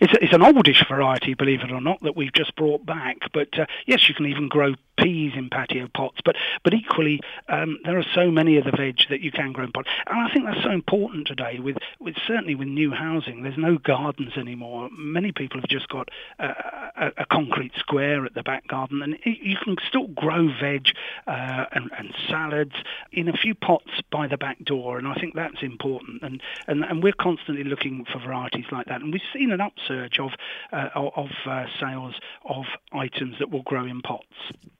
It's, 0.00 0.12
a, 0.12 0.24
it's 0.24 0.34
an 0.34 0.42
oldish 0.42 0.84
variety, 0.88 1.34
believe 1.34 1.60
it 1.60 1.70
or 1.70 1.80
not, 1.80 2.00
that 2.02 2.16
we've 2.16 2.32
just 2.32 2.54
brought 2.56 2.84
back. 2.84 3.18
But 3.32 3.58
uh, 3.58 3.66
yes, 3.86 4.08
you 4.08 4.14
can 4.14 4.26
even 4.26 4.48
grow 4.48 4.74
peas 4.98 5.32
in 5.36 5.48
patio 5.48 5.88
pots. 5.94 6.18
But 6.24 6.36
but 6.64 6.74
equally, 6.74 7.20
um, 7.48 7.78
there 7.84 7.98
are 7.98 8.06
so 8.14 8.30
many 8.30 8.56
of 8.56 8.64
the 8.64 8.72
veg 8.72 8.98
that 9.10 9.20
you 9.20 9.30
can 9.30 9.52
grow 9.52 9.64
in 9.64 9.72
pots, 9.72 9.88
and 10.06 10.18
I 10.18 10.32
think 10.32 10.44
that's 10.44 10.62
so 10.62 10.70
important 10.70 11.26
today. 11.26 11.58
With 11.60 11.76
with 12.00 12.16
certainly 12.26 12.54
with 12.54 12.68
new 12.68 12.90
housing, 12.90 13.42
there's 13.42 13.58
no 13.58 13.78
gardens 13.78 14.36
anymore. 14.36 14.88
Many 14.96 15.32
people 15.32 15.60
have 15.60 15.68
just 15.68 15.88
got 15.88 16.08
a, 16.38 17.12
a, 17.16 17.26
concrete 17.26 17.72
square 17.78 18.24
at 18.24 18.34
the 18.34 18.42
back 18.42 18.66
garden, 18.66 19.02
and 19.02 19.14
it, 19.14 19.38
you 19.40 19.56
can 19.62 19.76
still 19.86 20.08
grow 20.08 20.48
veg 20.60 20.88
uh, 21.26 21.66
and, 21.72 21.90
and 21.96 22.14
salads 22.28 22.74
in 23.12 23.28
a 23.28 23.32
few 23.32 23.54
pots 23.54 23.90
by 24.10 24.26
the 24.26 24.36
back 24.36 24.62
door, 24.64 24.98
and 24.98 25.06
I 25.06 25.14
think 25.14 25.34
that's 25.34 25.62
important. 25.62 26.22
And 26.22 26.42
and, 26.66 26.84
and 26.84 27.02
we're 27.02 27.12
constantly 27.12 27.64
looking 27.64 28.04
for 28.10 28.18
varieties 28.18 28.66
like 28.72 28.86
that, 28.86 29.00
and 29.00 29.12
we've 29.12 29.22
seen 29.32 29.52
an 29.52 29.60
upsurge 29.60 30.18
of 30.18 30.32
uh, 30.72 30.88
of 30.94 31.30
uh, 31.46 31.66
sales 31.80 32.14
of 32.44 32.64
items 32.92 33.36
that 33.38 33.50
will 33.50 33.62
grow 33.62 33.84
in 33.84 34.00
pots. 34.02 34.26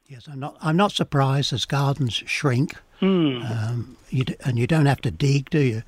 Yes, 0.09 0.27
I'm 0.27 0.41
not. 0.41 0.57
I'm 0.63 0.77
not 0.77 0.93
surprised 0.93 1.53
as 1.53 1.67
gardens 1.67 2.15
shrink, 2.15 2.75
mm. 3.03 3.45
um, 3.51 3.99
you 4.09 4.25
d- 4.25 4.37
and 4.43 4.59
you 4.59 4.67
don't 4.67 4.87
have 4.87 5.03
to 5.03 5.11
dig, 5.11 5.51
do 5.51 5.59
you? 5.59 5.83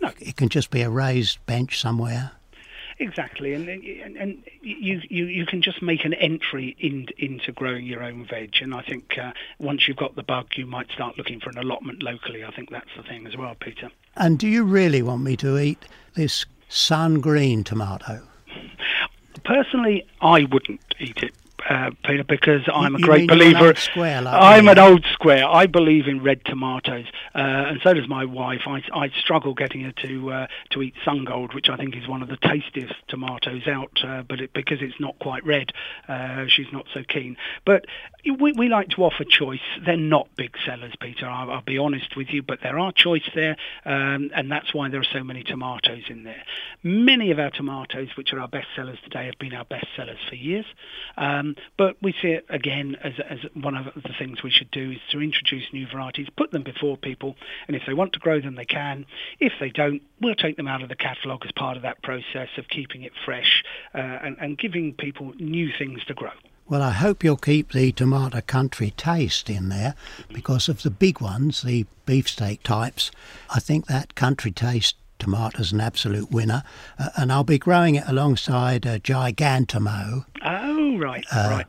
No. 0.00 0.12
It 0.20 0.36
can 0.36 0.48
just 0.48 0.70
be 0.70 0.82
a 0.82 0.88
raised 0.88 1.44
bench 1.46 1.80
somewhere. 1.80 2.30
Exactly, 3.00 3.54
and 3.54 3.68
and, 3.68 4.16
and 4.16 4.44
you, 4.62 5.02
you 5.10 5.26
you 5.26 5.46
can 5.46 5.62
just 5.62 5.82
make 5.82 6.04
an 6.04 6.14
entry 6.14 6.76
in, 6.78 7.08
into 7.18 7.50
growing 7.50 7.86
your 7.86 8.04
own 8.04 8.24
veg. 8.24 8.54
And 8.60 8.72
I 8.72 8.82
think 8.82 9.18
uh, 9.20 9.32
once 9.58 9.88
you've 9.88 9.96
got 9.96 10.14
the 10.14 10.22
bug, 10.22 10.46
you 10.54 10.64
might 10.64 10.88
start 10.92 11.18
looking 11.18 11.40
for 11.40 11.50
an 11.50 11.58
allotment 11.58 12.04
locally. 12.04 12.44
I 12.44 12.52
think 12.52 12.70
that's 12.70 12.90
the 12.96 13.02
thing 13.02 13.26
as 13.26 13.36
well, 13.36 13.56
Peter. 13.58 13.90
And 14.14 14.38
do 14.38 14.46
you 14.46 14.62
really 14.62 15.02
want 15.02 15.22
me 15.22 15.36
to 15.38 15.58
eat 15.58 15.84
this 16.14 16.46
sun 16.68 17.20
green 17.20 17.64
tomato? 17.64 18.22
Personally, 19.44 20.06
I 20.20 20.44
wouldn't 20.44 20.80
eat 21.00 21.18
it 21.18 21.34
uh, 21.68 21.90
Peter, 22.04 22.24
because 22.24 22.62
I'm 22.72 22.94
a 22.94 22.98
you 22.98 23.04
great 23.04 23.28
believer. 23.28 23.74
Square, 23.74 24.22
like 24.22 24.34
I'm 24.34 24.68
an 24.68 24.78
old 24.78 25.04
square. 25.12 25.46
I 25.46 25.66
believe 25.66 26.06
in 26.06 26.22
red 26.22 26.44
tomatoes, 26.44 27.06
uh, 27.34 27.38
and 27.38 27.80
so 27.82 27.94
does 27.94 28.08
my 28.08 28.24
wife. 28.24 28.62
I, 28.66 28.82
I 28.92 29.10
struggle 29.18 29.54
getting 29.54 29.82
her 29.82 29.92
to 29.92 30.32
uh, 30.32 30.46
to 30.70 30.82
eat 30.82 30.94
Sungold, 31.04 31.54
which 31.54 31.68
I 31.68 31.76
think 31.76 31.96
is 31.96 32.06
one 32.06 32.22
of 32.22 32.28
the 32.28 32.36
tastiest 32.36 32.94
tomatoes 33.08 33.66
out, 33.66 33.98
uh, 34.04 34.22
but 34.22 34.40
it, 34.40 34.52
because 34.52 34.78
it's 34.80 34.98
not 35.00 35.18
quite 35.18 35.44
red, 35.44 35.72
uh, 36.08 36.46
she's 36.48 36.72
not 36.72 36.86
so 36.94 37.02
keen. 37.06 37.36
But 37.64 37.86
we, 38.30 38.52
we 38.52 38.68
like 38.68 38.88
to 38.90 39.02
offer 39.04 39.24
choice. 39.24 39.60
They're 39.84 39.96
not 39.96 40.28
big 40.36 40.56
sellers, 40.64 40.94
Peter. 41.00 41.26
I'll, 41.26 41.50
I'll 41.50 41.62
be 41.62 41.78
honest 41.78 42.16
with 42.16 42.28
you, 42.30 42.42
but 42.42 42.60
there 42.62 42.78
are 42.78 42.92
choice 42.92 43.28
there, 43.34 43.56
um, 43.84 44.30
and 44.34 44.50
that's 44.50 44.74
why 44.74 44.88
there 44.88 45.00
are 45.00 45.12
so 45.12 45.22
many 45.22 45.42
tomatoes 45.42 46.04
in 46.08 46.24
there. 46.24 46.42
Many 46.82 47.30
of 47.30 47.38
our 47.38 47.50
tomatoes, 47.50 48.08
which 48.16 48.32
are 48.32 48.40
our 48.40 48.48
best 48.48 48.66
sellers 48.74 48.98
today, 49.04 49.26
have 49.26 49.38
been 49.38 49.54
our 49.54 49.64
best 49.64 49.86
sellers 49.96 50.18
for 50.28 50.34
years. 50.34 50.66
Um, 51.16 51.56
but 51.76 51.96
we 52.02 52.14
see 52.20 52.28
it 52.28 52.46
again 52.48 52.96
as, 53.02 53.12
as 53.28 53.38
one 53.54 53.76
of 53.76 53.86
the 53.94 54.14
things 54.18 54.42
we 54.42 54.50
should 54.50 54.70
do 54.70 54.92
is 54.92 54.98
to 55.12 55.20
introduce 55.20 55.64
new 55.72 55.86
varieties, 55.86 56.28
put 56.36 56.50
them 56.50 56.62
before 56.62 56.96
people, 56.96 57.36
and 57.68 57.76
if 57.76 57.82
they 57.86 57.94
want 57.94 58.12
to 58.14 58.18
grow 58.18 58.40
them, 58.40 58.54
they 58.54 58.64
can. 58.64 59.06
If 59.40 59.52
they 59.60 59.70
don't, 59.70 60.02
we'll 60.20 60.34
take 60.34 60.56
them 60.56 60.68
out 60.68 60.82
of 60.82 60.88
the 60.88 60.96
catalogue 60.96 61.44
as 61.44 61.52
part 61.52 61.76
of 61.76 61.82
that 61.82 62.02
process 62.02 62.48
of 62.56 62.68
keeping 62.68 63.02
it 63.02 63.12
fresh 63.24 63.62
uh, 63.94 63.98
and, 63.98 64.36
and 64.40 64.58
giving 64.58 64.94
people 64.94 65.32
new 65.38 65.70
things 65.78 66.04
to 66.06 66.14
grow. 66.14 66.30
Well, 66.68 66.82
I 66.82 66.90
hope 66.90 67.22
you'll 67.22 67.36
keep 67.36 67.70
the 67.70 67.92
tomato 67.92 68.40
country 68.40 68.92
taste 68.96 69.48
in 69.48 69.68
there 69.68 69.94
because 70.32 70.68
of 70.68 70.82
the 70.82 70.90
big 70.90 71.20
ones, 71.20 71.62
the 71.62 71.86
beefsteak 72.06 72.64
types. 72.64 73.12
I 73.54 73.60
think 73.60 73.86
that 73.86 74.16
country 74.16 74.50
taste 74.50 74.96
tomato 75.20 75.60
is 75.60 75.70
an 75.70 75.80
absolute 75.80 76.32
winner, 76.32 76.64
uh, 76.98 77.10
and 77.16 77.32
I'll 77.32 77.44
be 77.44 77.58
growing 77.58 77.94
it 77.94 78.04
alongside 78.08 78.84
a 78.84 78.98
Gigantomo. 78.98 80.24
Oh, 80.44 80.98
right, 80.98 81.24
uh, 81.32 81.48
right. 81.50 81.66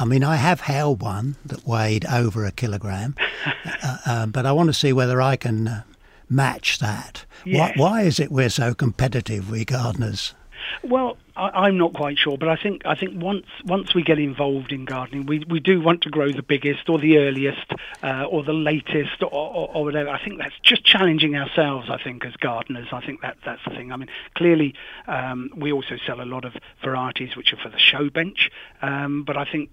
I 0.00 0.04
mean, 0.04 0.24
I 0.24 0.34
have 0.34 0.62
held 0.62 1.00
one 1.00 1.36
that 1.46 1.64
weighed 1.64 2.04
over 2.06 2.44
a 2.44 2.50
kilogram, 2.50 3.14
uh, 3.84 3.98
uh, 4.04 4.26
but 4.26 4.46
I 4.46 4.52
want 4.52 4.68
to 4.68 4.74
see 4.74 4.92
whether 4.92 5.22
I 5.22 5.36
can 5.36 5.68
uh, 5.68 5.82
match 6.28 6.80
that. 6.80 7.24
Yes. 7.44 7.76
Why, 7.76 7.82
why 7.82 8.02
is 8.02 8.18
it 8.18 8.32
we're 8.32 8.50
so 8.50 8.74
competitive, 8.74 9.48
we 9.48 9.64
gardeners? 9.64 10.34
Well, 10.82 11.16
I, 11.38 11.68
am 11.68 11.78
not 11.78 11.94
quite 11.94 12.18
sure, 12.18 12.36
but 12.36 12.48
I 12.48 12.56
think 12.56 12.82
I 12.84 12.96
think 12.96 13.22
once 13.22 13.46
once 13.64 13.94
we 13.94 14.02
get 14.02 14.18
involved 14.18 14.72
in 14.72 14.84
gardening, 14.84 15.26
we, 15.26 15.44
we 15.48 15.60
do 15.60 15.80
want 15.80 16.02
to 16.02 16.10
grow 16.10 16.32
the 16.32 16.42
biggest 16.42 16.88
or 16.88 16.98
the 16.98 17.18
earliest 17.18 17.72
uh, 18.02 18.24
or 18.24 18.42
the 18.42 18.52
latest 18.52 19.22
or, 19.22 19.32
or, 19.32 19.70
or, 19.72 19.84
whatever. 19.84 20.10
I 20.10 20.22
think 20.22 20.38
that's 20.38 20.58
just 20.62 20.84
challenging 20.84 21.36
ourselves. 21.36 21.88
I 21.90 22.02
think 22.02 22.24
as 22.24 22.34
gardeners, 22.34 22.88
I 22.92 23.00
think 23.04 23.20
that 23.22 23.36
that's 23.44 23.62
the 23.64 23.70
thing. 23.70 23.92
I 23.92 23.96
mean, 23.96 24.08
clearly 24.34 24.74
um, 25.06 25.50
we 25.56 25.72
also 25.72 25.96
sell 26.06 26.20
a 26.20 26.26
lot 26.26 26.44
of 26.44 26.54
varieties 26.82 27.36
which 27.36 27.52
are 27.52 27.58
for 27.58 27.68
the 27.68 27.78
show 27.78 28.10
bench, 28.10 28.50
um, 28.82 29.22
but 29.22 29.36
I 29.36 29.44
think 29.44 29.70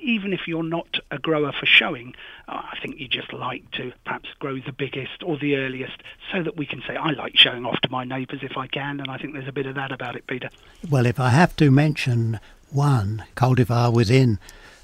even 0.00 0.32
if 0.32 0.46
you're 0.46 0.62
not 0.62 0.98
a 1.10 1.18
grower 1.18 1.52
for 1.52 1.66
showing, 1.66 2.14
I 2.48 2.78
think 2.80 2.98
you 2.98 3.08
just 3.08 3.32
like 3.32 3.70
to 3.72 3.92
perhaps 4.04 4.28
grow 4.38 4.58
the 4.58 4.72
biggest 4.72 5.22
or 5.22 5.36
the 5.36 5.56
earliest 5.56 6.02
so 6.32 6.42
that 6.42 6.56
we 6.56 6.66
can 6.66 6.82
say, 6.86 6.96
I 6.96 7.10
like 7.10 7.36
showing 7.36 7.66
off 7.66 7.80
to 7.82 7.90
my 7.90 8.04
neighbours 8.04 8.40
if 8.42 8.56
I 8.56 8.66
can, 8.66 9.00
and 9.00 9.10
I 9.10 9.18
think 9.18 9.34
there's 9.34 9.48
a 9.48 9.52
bit 9.52 9.66
of 9.66 9.74
that 9.74 9.92
about 9.92 10.16
it, 10.16 10.26
Peter. 10.26 10.48
Well, 10.88 11.06
if 11.08 11.18
I 11.18 11.30
have 11.30 11.56
to 11.56 11.70
mention 11.70 12.38
one 12.70 13.24
cultivar 13.34 13.92
within 13.92 14.38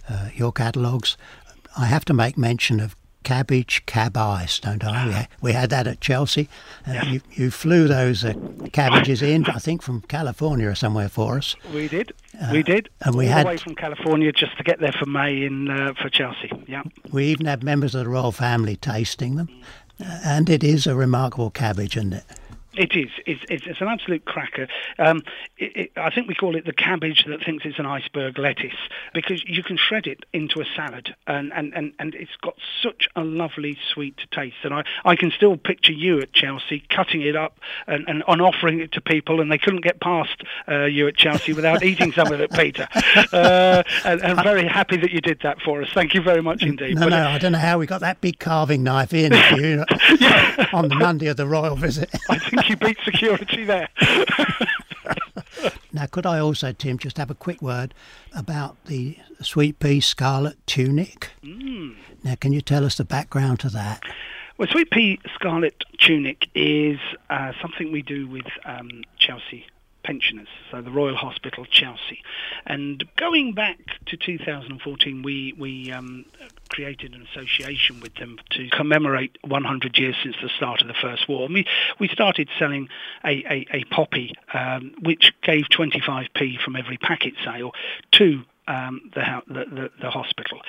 uh, 0.09 0.29
your 0.35 0.53
catalogues, 0.53 1.17
I 1.77 1.87
have 1.87 2.05
to 2.07 2.15
make 2.15 2.37
mention 2.39 2.81
of 2.81 2.97
cabbage 3.25 3.85
cab 3.87 4.17
ice, 4.17 4.59
don't 4.59 4.85
I? 4.85 5.07
We 5.07 5.13
had, 5.13 5.29
we 5.41 5.53
had 5.53 5.71
that 5.71 5.87
at 5.87 6.01
Chelsea. 6.01 6.49
Uh, 6.87 7.05
you, 7.07 7.21
you 7.33 7.51
flew 7.51 7.89
those 7.89 8.23
uh, 8.25 8.35
cabbages 8.73 9.23
in, 9.23 9.47
I 9.47 9.59
think, 9.59 9.83
from 9.83 10.03
California 10.03 10.69
or 10.69 10.75
somewhere 10.75 11.09
for 11.09 11.39
us. 11.39 11.57
We 11.73 11.89
did. 11.89 12.13
we 12.53 12.63
did. 12.63 12.91
and 13.01 13.15
we 13.15 13.27
All 13.29 13.33
had- 13.33 13.47
the 13.47 13.51
way 13.51 13.57
from 13.57 13.75
California 13.77 14.31
just 14.33 14.57
to 14.59 14.63
get 14.63 14.79
there 14.81 14.93
for 14.93 15.07
May 15.07 15.43
in 15.45 15.71
uh, 15.71 15.95
for 16.01 16.11
Chelsea. 16.11 16.51
Yeah. 16.67 16.83
We 17.13 17.25
even 17.27 17.47
had 17.47 17.63
members 17.65 17.95
of 17.95 18.05
the 18.05 18.11
royal 18.11 18.33
family 18.33 18.77
tasting 18.77 19.37
them. 19.37 19.49
Uh, 20.01 20.19
and 20.25 20.51
it 20.51 20.63
is 20.65 20.87
a 20.87 20.95
remarkable 20.95 21.51
cabbage, 21.51 21.97
isn't 21.97 22.13
it? 22.15 22.25
It 22.77 22.97
is. 22.97 23.11
It's, 23.27 23.45
it's, 23.49 23.67
it's 23.67 23.81
an 23.81 23.89
absolute 23.89 24.25
cracker. 24.25 24.69
Um, 24.99 25.23
it, 25.59 25.77
it, 25.77 25.93
I 25.97 26.11
think 26.11 26.29
we 26.29 26.35
call 26.35 26.57
it 26.57 26.65
the 26.65 26.73
cabbage 26.73 27.25
that 27.27 27.45
thinks 27.45 27.65
it's 27.65 27.79
an 27.79 27.87
iceberg 27.87 28.39
lettuce 28.39 28.75
because 29.13 29.43
you 29.47 29.63
can 29.63 29.77
shred 29.77 30.07
it 30.07 30.25
into 30.33 30.61
a 30.61 30.65
salad 30.77 31.15
and, 31.27 31.53
and, 31.53 31.73
and, 31.75 31.93
and 31.99 32.15
it's 32.15 32.37
got 32.43 32.57
such 32.83 33.09
a 33.15 33.23
lovely 33.23 33.79
sweet 33.93 34.19
taste. 34.31 34.57
And 34.65 34.75
I, 34.75 34.85
I 35.05 35.17
can 35.17 35.31
still 35.31 35.57
picture 35.57 35.93
you 35.93 36.21
at 36.21 36.33
Chelsea 36.33 36.83
cutting 36.89 37.23
it 37.23 37.37
up 37.37 37.59
and, 37.87 38.09
and, 38.09 38.25
and 38.27 38.43
offering 38.43 38.81
it 38.81 38.93
to 38.93 39.01
people 39.01 39.41
and 39.41 39.51
they 39.51 39.59
couldn't 39.59 39.83
get 39.83 40.01
past 40.01 40.43
uh, 40.69 40.85
you 40.85 41.07
at 41.07 41.17
Chelsea 41.17 41.53
without 41.53 41.83
eating 41.85 42.13
some 42.13 42.33
of 42.33 42.41
it, 42.41 42.53
Peter. 42.53 42.89
Uh, 43.33 43.83
and, 44.05 44.21
very 44.45 44.67
happy 44.67 44.97
that 44.99 45.11
you 45.11 45.21
did 45.21 45.41
that 45.43 45.61
for 45.63 45.81
us. 45.81 45.89
Thank 45.95 46.13
you 46.13 46.21
very 46.21 46.43
much 46.43 46.63
indeed. 46.63 46.97
No, 46.97 47.07
But, 47.07 47.11
no, 47.11 47.25
uh, 47.25 47.31
I 47.31 47.39
don't 47.39 47.53
know 47.53 47.59
how 47.59 47.79
we 47.79 47.87
got 47.87 48.01
that 48.01 48.21
big 48.21 48.39
carving 48.39 48.83
knife 48.83 49.15
in 49.15 49.33
you 49.57 49.85
on 50.73 50.89
the 50.89 50.97
Monday 50.99 51.29
of 51.29 51.37
the 51.37 51.47
royal 51.47 51.77
visit. 51.77 52.11
You 52.69 52.77
beat 52.77 52.99
security 53.05 53.65
there. 53.65 53.89
Now, 55.93 56.07
could 56.07 56.27
I 56.27 56.41
also, 56.41 56.73
Tim, 56.73 56.99
just 56.99 57.19
have 57.19 57.31
a 57.31 57.37
quick 57.37 57.63
word 57.63 57.95
about 58.35 58.85
the 58.87 59.17
sweet 59.41 59.79
pea 59.79 60.01
scarlet 60.01 60.57
tunic? 60.67 61.31
Mm. 61.45 61.95
Now, 62.25 62.35
can 62.35 62.53
you 62.53 62.61
tell 62.61 62.85
us 62.85 62.97
the 62.97 63.05
background 63.05 63.61
to 63.61 63.69
that? 63.71 64.03
Well, 64.59 64.67
sweet 64.69 64.91
pea 64.91 65.21
scarlet 65.35 65.85
tunic 65.99 66.49
is 66.55 66.99
uh, 67.31 67.53
something 67.63 67.93
we 67.93 68.03
do 68.03 68.27
with 68.27 68.47
um, 68.65 69.03
Chelsea 69.19 69.67
pensioners, 70.05 70.49
so 70.71 70.81
the 70.81 70.91
Royal 70.91 71.17
Hospital 71.17 71.65
Chelsea. 71.65 72.23
And 72.67 73.05
going 73.17 73.55
back 73.55 73.79
to 74.07 74.17
2014, 74.17 75.23
we 75.23 75.55
we 75.59 75.91
um, 75.91 76.27
created 76.69 77.15
an 77.15 77.27
association 77.33 78.01
with 78.01 78.15
them 78.15 78.39
to 78.51 78.69
commemorate 78.71 79.39
100 79.43 79.99
years 79.99 80.15
since 80.23 80.37
the 80.41 80.51
start 80.51 80.83
of 80.83 80.89
the 80.89 80.95
First 80.95 81.29
War. 81.29 81.47
And 81.47 81.55
we 81.55 81.67
we 81.99 82.09
started 82.09 82.49
selling 82.59 82.89
a 83.25 83.45
a, 83.51 83.67
a 83.79 83.85
poppy, 83.85 84.35
um, 84.53 84.95
which 85.01 85.33
gave 85.43 85.65
25p 85.65 86.61
from 86.61 86.77
every 86.77 86.99
packet 86.99 87.35
sale 87.45 87.73
to 88.13 88.45
um, 88.67 89.11
the, 89.15 89.43
the, 89.47 89.65
the 89.65 89.91
the 90.01 90.11
hospital. 90.11 90.61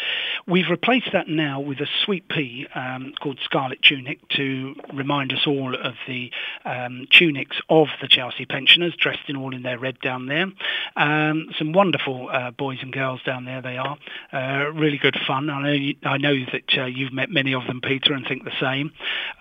We've 0.48 0.70
replaced 0.70 1.12
that 1.14 1.28
now 1.28 1.60
with 1.60 1.80
a 1.80 1.88
sweet 2.04 2.28
pea 2.30 2.68
um, 2.76 3.14
called 3.22 3.40
Scarlet 3.44 3.82
Tunic 3.82 4.28
to 4.30 4.76
remind 4.94 5.34
us 5.34 5.48
all 5.48 5.76
of 5.76 5.96
the 6.08 6.32
um, 6.66 7.08
tunics 7.10 7.58
of 7.70 7.88
the 8.02 8.08
Chelsea 8.08 8.46
pensioners, 8.46 8.96
dressed 8.96 9.28
in 9.28 9.36
all 9.36 9.56
in 9.56 9.64
their 9.64 9.80
red 9.80 10.00
down 10.00 10.28
there. 10.28 10.48
Um, 10.96 11.50
some 11.58 11.74
wonderful 11.74 12.30
uh, 12.30 12.52
boys 12.52 12.80
and 12.82 12.92
girls 12.94 13.22
down 13.24 13.46
there. 13.46 13.62
They 13.62 13.78
are 13.78 13.98
uh, 14.32 14.72
really 14.72 14.98
good 14.98 15.18
fun. 15.26 15.50
I 15.50 15.62
know 15.62 15.72
you, 15.72 15.96
I 16.04 16.18
know 16.18 16.36
that 16.52 16.78
uh, 16.78 16.86
you've 16.86 17.14
met 17.14 17.30
many 17.30 17.54
of 17.54 17.66
them, 17.68 17.82
Peter, 17.82 18.14
and 18.14 18.26
think 18.26 18.44
the 18.44 18.60
same. 18.60 18.92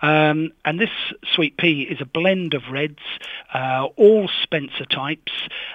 Um, 0.01 0.51
and 0.63 0.79
this 0.79 0.89
sweet 1.33 1.57
pea 1.57 1.83
is 1.83 2.01
a 2.01 2.05
blend 2.05 2.53
of 2.53 2.63
reds, 2.71 2.99
uh, 3.53 3.87
all 3.95 4.29
Spencer 4.43 4.85
types, 4.85 5.31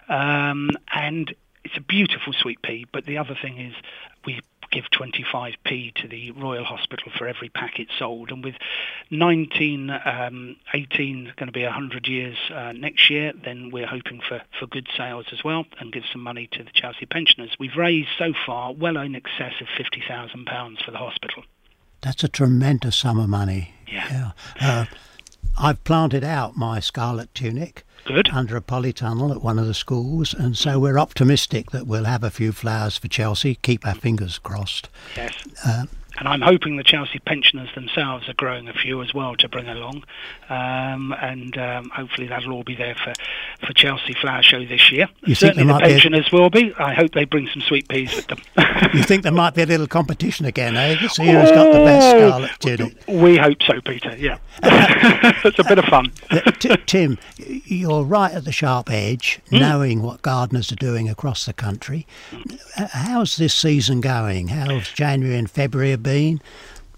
um, 0.09 0.71
and 0.93 1.35
it's 1.71 1.79
a 1.79 1.83
beautiful 1.83 2.33
sweet 2.33 2.61
pea, 2.63 2.87
but 2.93 3.07
the 3.07 3.19
other 3.19 3.37
thing 3.41 3.59
is 3.59 3.75
we 4.27 4.41
give 4.73 4.85
25p 4.93 5.95
to 5.95 6.09
the 6.09 6.31
Royal 6.33 6.65
Hospital 6.65 7.11
for 7.17 7.27
every 7.27 7.49
packet 7.49 7.89
sold. 7.99 8.31
And 8.31 8.43
with 8.45 8.55
19, 9.11 9.91
um, 9.91 10.57
18 10.75 11.33
going 11.37 11.47
to 11.47 11.53
be 11.53 11.65
100 11.65 12.07
years 12.07 12.37
uh, 12.53 12.73
next 12.73 13.11
year, 13.11 13.33
then 13.45 13.71
we're 13.73 13.87
hoping 13.87 14.21
for, 14.27 14.43
for 14.59 14.67
good 14.67 14.89
sales 14.97 15.27
as 15.33 15.43
well 15.45 15.65
and 15.79 15.93
give 15.93 16.05
some 16.13 16.23
money 16.23 16.49
to 16.53 16.63
the 16.63 16.71
Chelsea 16.73 17.07
pensioners. 17.07 17.51
We've 17.59 17.77
raised 17.77 18.09
so 18.19 18.33
far 18.47 18.73
well 18.73 18.97
in 18.99 19.15
excess 19.15 19.55
of 19.61 19.67
£50,000 19.69 20.85
for 20.85 20.91
the 20.91 20.99
hospital. 20.99 21.45
That's 22.01 22.25
a 22.25 22.29
tremendous 22.29 22.97
sum 22.97 23.19
of 23.19 23.29
money. 23.29 23.75
Yeah. 23.87 24.33
Uh, 24.61 24.87
I've 25.63 25.85
planted 25.85 26.25
out 26.25 26.57
my 26.57 26.81
scarlet 26.81 27.35
tunic 27.35 27.85
Good. 28.07 28.31
under 28.33 28.57
a 28.57 28.63
polytunnel 28.63 29.31
at 29.31 29.43
one 29.43 29.59
of 29.59 29.67
the 29.67 29.75
schools, 29.75 30.33
and 30.33 30.57
so 30.57 30.79
we're 30.79 30.99
optimistic 30.99 31.71
that 31.73 31.87
we'll 31.87 32.05
have 32.05 32.25
a 32.25 32.31
few 32.31 32.51
flowers 32.51 32.97
for 32.97 33.09
Chelsea. 33.09 33.57
Keep 33.57 33.87
our 33.87 33.95
fingers 33.95 34.39
crossed. 34.39 34.89
Yes. 35.15 35.35
Uh, 35.63 35.85
and 36.21 36.29
I'm 36.29 36.41
hoping 36.43 36.77
the 36.77 36.85
Chelsea 36.85 37.19
pensioners 37.19 37.69
themselves 37.75 38.29
are 38.29 38.35
growing 38.35 38.69
a 38.69 38.73
few 38.73 39.03
as 39.03 39.13
well 39.13 39.35
to 39.37 39.49
bring 39.49 39.67
along, 39.69 40.05
um, 40.49 41.13
and 41.21 41.59
um, 41.59 41.91
hopefully 41.91 42.29
that'll 42.29 42.53
all 42.53 42.63
be 42.63 42.77
there 42.77 42.95
for, 42.95 43.13
for 43.67 43.73
Chelsea 43.73 44.13
Flower 44.15 44.43
Show 44.43 44.65
this 44.65 44.93
year. 44.93 45.09
You 45.27 45.35
Certainly 45.35 45.65
the 45.65 45.73
might 45.73 45.81
be 45.83 45.87
a- 45.87 45.93
pensioners 45.95 46.31
will 46.31 46.51
be. 46.51 46.73
I 46.79 46.95
hope 46.95 47.13
they 47.13 47.25
bring 47.25 47.49
some 47.49 47.63
sweet 47.63 47.89
peas 47.89 48.15
with 48.15 48.29
them. 48.29 48.39
you 48.95 49.03
think 49.03 49.25
there 49.25 49.33
might 49.33 49.55
be 49.55 49.63
a 49.63 49.67
little 49.67 49.89
competition 49.89 50.47
again, 50.47 50.77
eh? 50.77 50.95
To 50.97 51.09
see 51.09 51.27
who's 51.27 51.51
got 51.51 51.73
the 51.73 51.79
best 51.79 52.07
Oh, 52.15 52.29
scarlet 52.29 52.51
tunic. 52.61 52.97
We 53.09 53.37
hope 53.37 53.63
so, 53.63 53.81
Peter. 53.81 54.15
Yeah, 54.17 54.39
it's 54.63 55.59
a 55.59 55.65
bit 55.65 55.79
of 55.79 55.85
fun. 55.87 56.13
Uh, 56.31 56.41
T- 56.53 56.77
Tim, 56.87 57.19
you're 57.39 58.05
right 58.05 58.33
at 58.33 58.45
the 58.45 58.53
sharp 58.53 58.91
edge, 58.91 59.41
Hmm. 59.51 59.59
knowing 59.59 60.03
what 60.03 60.23
gardeners 60.23 60.71
are 60.71 60.77
doing 60.77 61.09
across 61.09 61.47
the 61.47 61.53
country. 61.55 62.07
Uh, 62.79 62.87
How's 62.93 63.37
this 63.37 63.55
season 63.55 64.01
going? 64.01 64.49
How's 64.49 64.91
January 64.91 65.37
and 65.39 65.51
February 65.51 65.97
been? 65.97 66.10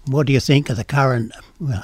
What 0.05 0.27
do 0.27 0.33
you 0.33 0.39
think 0.39 0.69
of 0.69 0.75
the 0.75 0.83
current, 0.83 1.31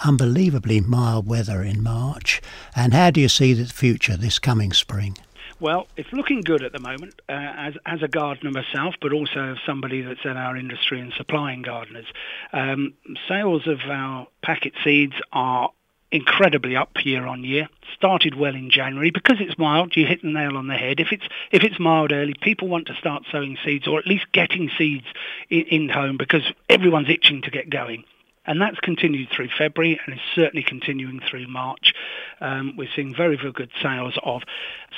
unbelievably 0.04 0.82
mild 0.82 1.26
weather 1.26 1.62
in 1.62 1.82
March? 1.82 2.42
And 2.76 2.94
how 2.94 3.12
do 3.12 3.22
you 3.22 3.30
see 3.30 3.54
the 3.54 3.66
future 3.66 4.18
this 4.18 4.40
coming 4.40 4.74
spring? 4.74 5.18
Well, 5.62 5.88
it's 5.98 6.12
looking 6.14 6.42
good 6.42 6.64
at 6.64 6.72
the 6.72 6.80
moment 6.80 7.22
uh, 7.28 7.34
as 7.34 7.74
as 7.86 8.02
a 8.02 8.08
gardener 8.08 8.52
myself, 8.52 8.96
but 9.02 9.12
also 9.12 9.52
as 9.52 9.58
somebody 9.66 10.02
that's 10.02 10.24
in 10.24 10.38
our 10.38 10.56
industry 10.56 11.02
and 11.02 11.12
supplying 11.18 11.62
gardeners. 11.62 12.06
Um, 12.54 12.94
sales 13.28 13.68
of 13.68 13.80
our 13.90 14.28
packet 14.42 14.74
seeds 14.84 15.16
are 15.34 15.70
incredibly 16.12 16.76
up 16.76 16.92
year 17.06 17.26
on 17.26 17.44
year. 17.44 17.70
Started 17.96 18.36
well 18.36 18.56
in 18.56 18.70
January 18.70 19.12
because 19.12 19.38
it's 19.40 19.58
mild. 19.58 19.96
You 19.96 20.06
hit 20.06 20.22
the 20.22 20.30
nail 20.30 20.58
on 20.58 20.68
the 20.68 20.76
head. 20.76 21.00
If 21.00 21.12
it's 21.12 21.26
if 21.52 21.64
it's 21.64 21.80
mild 21.80 22.12
early, 22.12 22.34
people 22.42 22.68
want 22.68 22.88
to 22.88 22.96
start 22.96 23.24
sowing 23.32 23.58
seeds 23.64 23.88
or 23.88 24.00
at 24.00 24.08
least 24.08 24.32
getting 24.32 24.70
seeds 24.78 25.06
in, 25.50 25.66
in 25.66 25.90
home 25.90 26.18
because 26.18 26.44
everyone's 26.70 27.10
itching 27.10 27.42
to 27.44 27.52
get 27.52 27.70
going. 27.70 28.04
And 28.46 28.62
that's 28.62 28.80
continued 28.80 29.30
through 29.30 29.50
February 29.58 30.00
and 30.06 30.16
is 30.16 30.22
certainly 30.34 30.64
continuing 30.64 31.20
through 31.30 31.48
March. 31.48 31.94
Um, 32.42 32.76
we're 32.78 32.90
seeing 32.96 33.14
very, 33.14 33.36
very 33.36 33.52
good 33.52 33.70
sales 33.82 34.18
of 34.24 34.44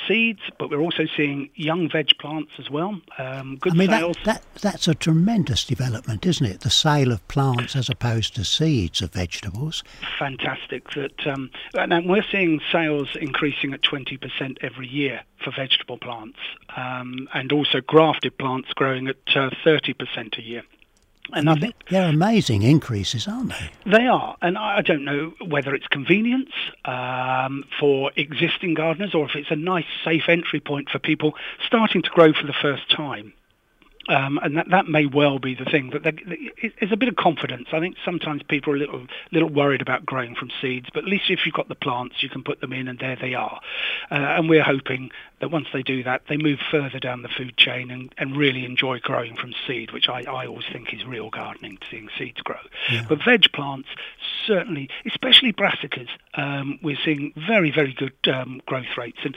seeds, 0.08 0.40
but 0.58 0.70
we're 0.70 0.80
also 0.80 1.06
seeing 1.16 1.50
young 1.54 1.90
veg 1.90 2.08
plants 2.18 2.52
as 2.58 2.70
well. 2.70 3.00
Um, 3.18 3.56
good 3.60 3.72
I 3.72 3.76
mean, 3.76 3.90
sales. 3.90 4.16
that, 4.24 4.42
that, 4.54 4.62
that's 4.62 4.88
a 4.88 4.94
tremendous 4.94 5.64
development, 5.64 6.24
isn't 6.24 6.46
it? 6.46 6.60
The 6.60 6.70
sale 6.70 7.12
of 7.12 7.26
plants 7.28 7.76
as 7.76 7.90
opposed 7.90 8.34
to 8.36 8.44
seeds 8.44 9.02
of 9.02 9.12
vegetables. 9.12 9.82
fantastic 10.18 10.90
that 10.94 11.26
um, 11.26 11.50
and 11.74 12.08
we're 12.08 12.24
seeing 12.30 12.60
sales 12.70 13.08
increasing 13.20 13.72
at 13.72 13.82
20% 13.82 14.58
every 14.62 14.88
year 14.88 15.22
for 15.42 15.50
vegetable 15.50 15.98
plants 15.98 16.38
um, 16.76 17.28
and 17.34 17.52
also 17.52 17.80
grafted 17.80 18.36
plants 18.38 18.72
growing 18.74 19.08
at 19.08 19.16
uh, 19.34 19.50
30% 19.64 20.38
a 20.38 20.42
year. 20.42 20.62
And 21.32 21.48
I 21.48 21.54
think 21.56 21.74
They're 21.90 22.08
amazing 22.08 22.62
increases, 22.62 23.26
aren't 23.26 23.50
they? 23.50 23.70
They 23.90 24.06
are, 24.06 24.36
and 24.42 24.58
I 24.58 24.82
don't 24.82 25.04
know 25.04 25.32
whether 25.44 25.74
it's 25.74 25.86
convenience 25.88 26.50
um, 26.84 27.64
for 27.80 28.12
existing 28.16 28.74
gardeners 28.74 29.14
or 29.14 29.24
if 29.24 29.34
it's 29.34 29.50
a 29.50 29.56
nice, 29.56 29.86
safe 30.04 30.24
entry 30.28 30.60
point 30.60 30.90
for 30.90 30.98
people 30.98 31.34
starting 31.66 32.02
to 32.02 32.10
grow 32.10 32.32
for 32.32 32.46
the 32.46 32.52
first 32.52 32.90
time. 32.90 33.32
Um, 34.08 34.40
and 34.42 34.56
that, 34.56 34.68
that 34.70 34.88
may 34.88 35.06
well 35.06 35.38
be 35.38 35.54
the 35.54 35.64
thing. 35.64 35.90
That 35.90 36.18
it's 36.26 36.92
a 36.92 36.96
bit 36.96 37.08
of 37.08 37.14
confidence. 37.14 37.68
I 37.72 37.78
think 37.78 37.96
sometimes 38.04 38.42
people 38.42 38.72
are 38.72 38.76
a 38.76 38.78
little 38.78 39.06
little 39.30 39.48
worried 39.48 39.80
about 39.80 40.04
growing 40.04 40.34
from 40.34 40.50
seeds, 40.60 40.88
but 40.92 41.04
at 41.04 41.08
least 41.08 41.30
if 41.30 41.46
you've 41.46 41.54
got 41.54 41.68
the 41.68 41.76
plants, 41.76 42.16
you 42.20 42.28
can 42.28 42.42
put 42.42 42.60
them 42.60 42.72
in, 42.72 42.88
and 42.88 42.98
there 42.98 43.16
they 43.20 43.34
are. 43.34 43.60
Uh, 44.10 44.14
and 44.14 44.48
we're 44.48 44.64
hoping 44.64 45.10
that 45.42 45.50
once 45.50 45.66
they 45.72 45.82
do 45.82 46.04
that, 46.04 46.22
they 46.28 46.36
move 46.36 46.60
further 46.70 47.00
down 47.00 47.22
the 47.22 47.28
food 47.28 47.56
chain 47.56 47.90
and, 47.90 48.14
and 48.16 48.36
really 48.36 48.64
enjoy 48.64 49.00
growing 49.00 49.34
from 49.34 49.52
seed, 49.66 49.90
which 49.90 50.08
I, 50.08 50.22
I 50.22 50.46
always 50.46 50.66
think 50.72 50.94
is 50.94 51.04
real 51.04 51.30
gardening, 51.30 51.78
seeing 51.90 52.08
seeds 52.16 52.40
grow. 52.42 52.60
But 53.08 53.18
veg 53.24 53.50
plants, 53.52 53.88
certainly, 54.46 54.88
especially 55.04 55.52
brassicas, 55.52 56.06
um, 56.34 56.78
we're 56.80 56.98
seeing 57.04 57.32
very, 57.36 57.72
very 57.72 57.92
good 57.92 58.14
um, 58.32 58.62
growth 58.66 58.96
rates. 58.96 59.18
And 59.24 59.36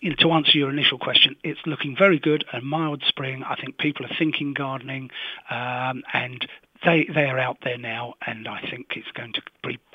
you 0.00 0.10
know, 0.10 0.16
to 0.20 0.30
answer 0.30 0.56
your 0.56 0.70
initial 0.70 0.98
question, 0.98 1.34
it's 1.42 1.60
looking 1.66 1.96
very 1.96 2.20
good. 2.20 2.44
A 2.52 2.60
mild 2.60 3.02
spring. 3.08 3.42
I 3.42 3.56
think 3.56 3.78
people 3.78 4.06
are 4.06 4.16
thinking 4.16 4.54
gardening, 4.54 5.10
um, 5.50 6.04
and 6.12 6.46
they 6.84 7.08
they 7.12 7.24
are 7.24 7.38
out 7.38 7.58
there 7.64 7.78
now, 7.78 8.14
and 8.24 8.46
I 8.46 8.60
think 8.60 8.92
it's 8.94 9.10
going 9.10 9.32
to 9.32 9.42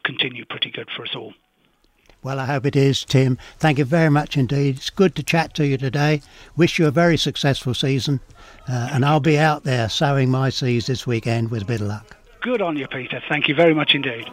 continue 0.04 0.44
pretty 0.44 0.72
good 0.72 0.90
for 0.94 1.04
us 1.04 1.16
all. 1.16 1.34
Well, 2.24 2.40
I 2.40 2.46
hope 2.46 2.68
it 2.68 2.76
is, 2.76 3.04
Tim. 3.04 3.40
Thank 3.58 3.80
you 3.80 3.86
very 3.86 4.10
much 4.10 4.38
indeed. 4.38 4.78
It's 4.78 4.92
good 4.92 5.16
to 5.16 5.24
chat 5.24 5.56
to 5.56 5.66
you 5.66 5.78
today. 5.78 6.22
Wish 6.56 6.78
you 6.78 6.86
a 6.86 6.92
very 6.92 7.18
successful 7.18 7.74
season. 7.74 8.20
Uh, 8.70 8.90
and 8.92 9.04
I'll 9.04 9.20
be 9.20 9.40
out 9.40 9.64
there 9.64 9.90
sowing 9.90 10.30
my 10.30 10.50
seeds 10.50 10.86
this 10.86 11.08
weekend 11.08 11.50
with 11.50 11.64
a 11.64 11.66
bit 11.66 11.82
of 11.82 11.88
luck. 11.88 12.16
Good 12.42 12.62
on 12.62 12.78
you, 12.78 12.88
Peter. 12.88 13.22
Thank 13.28 13.48
you 13.48 13.56
very 13.56 13.74
much 13.74 13.96
indeed. 13.96 14.28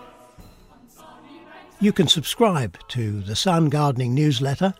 You 1.80 1.92
can 1.92 2.08
subscribe 2.08 2.76
to 2.88 3.22
the 3.22 3.36
Sun 3.36 3.70
Gardening 3.70 4.14
newsletter 4.14 4.74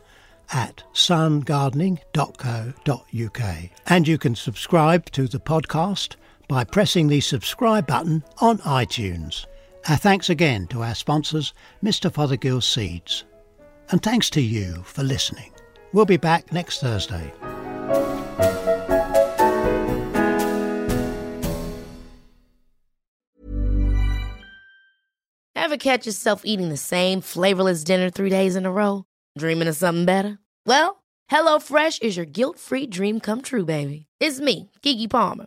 at 0.52 0.82
sungardening.co.uk. 0.92 3.70
And 3.86 4.08
you 4.08 4.18
can 4.18 4.34
subscribe 4.34 5.10
to 5.12 5.28
the 5.28 5.38
podcast 5.38 6.16
by 6.48 6.64
pressing 6.64 7.08
the 7.08 7.20
subscribe 7.20 7.86
button 7.86 8.24
on 8.38 8.58
iTunes. 8.58 9.46
Our 9.86 9.96
thanks 9.96 10.28
again 10.28 10.66
to 10.68 10.82
our 10.82 10.94
sponsors, 10.94 11.54
Mr. 11.82 12.10
Fothergill 12.10 12.62
Seeds. 12.62 13.24
And 13.90 14.02
thanks 14.02 14.28
to 14.30 14.40
you 14.40 14.82
for 14.84 15.02
listening. 15.02 15.52
We'll 15.92 16.04
be 16.04 16.18
back 16.18 16.52
next 16.52 16.80
Thursday. 16.80 17.32
Ever 25.54 25.76
catch 25.76 26.06
yourself 26.06 26.42
eating 26.44 26.70
the 26.70 26.76
same 26.76 27.20
flavorless 27.20 27.84
dinner 27.84 28.10
three 28.10 28.30
days 28.30 28.56
in 28.56 28.64
a 28.64 28.72
row? 28.72 29.04
Dreaming 29.36 29.68
of 29.68 29.76
something 29.76 30.06
better? 30.06 30.38
Well, 30.66 31.02
HelloFresh 31.30 32.02
is 32.02 32.16
your 32.16 32.26
guilt 32.26 32.58
free 32.58 32.86
dream 32.86 33.20
come 33.20 33.42
true, 33.42 33.64
baby. 33.66 34.06
It's 34.18 34.40
me, 34.40 34.70
Keke 34.82 35.10
Palmer. 35.10 35.46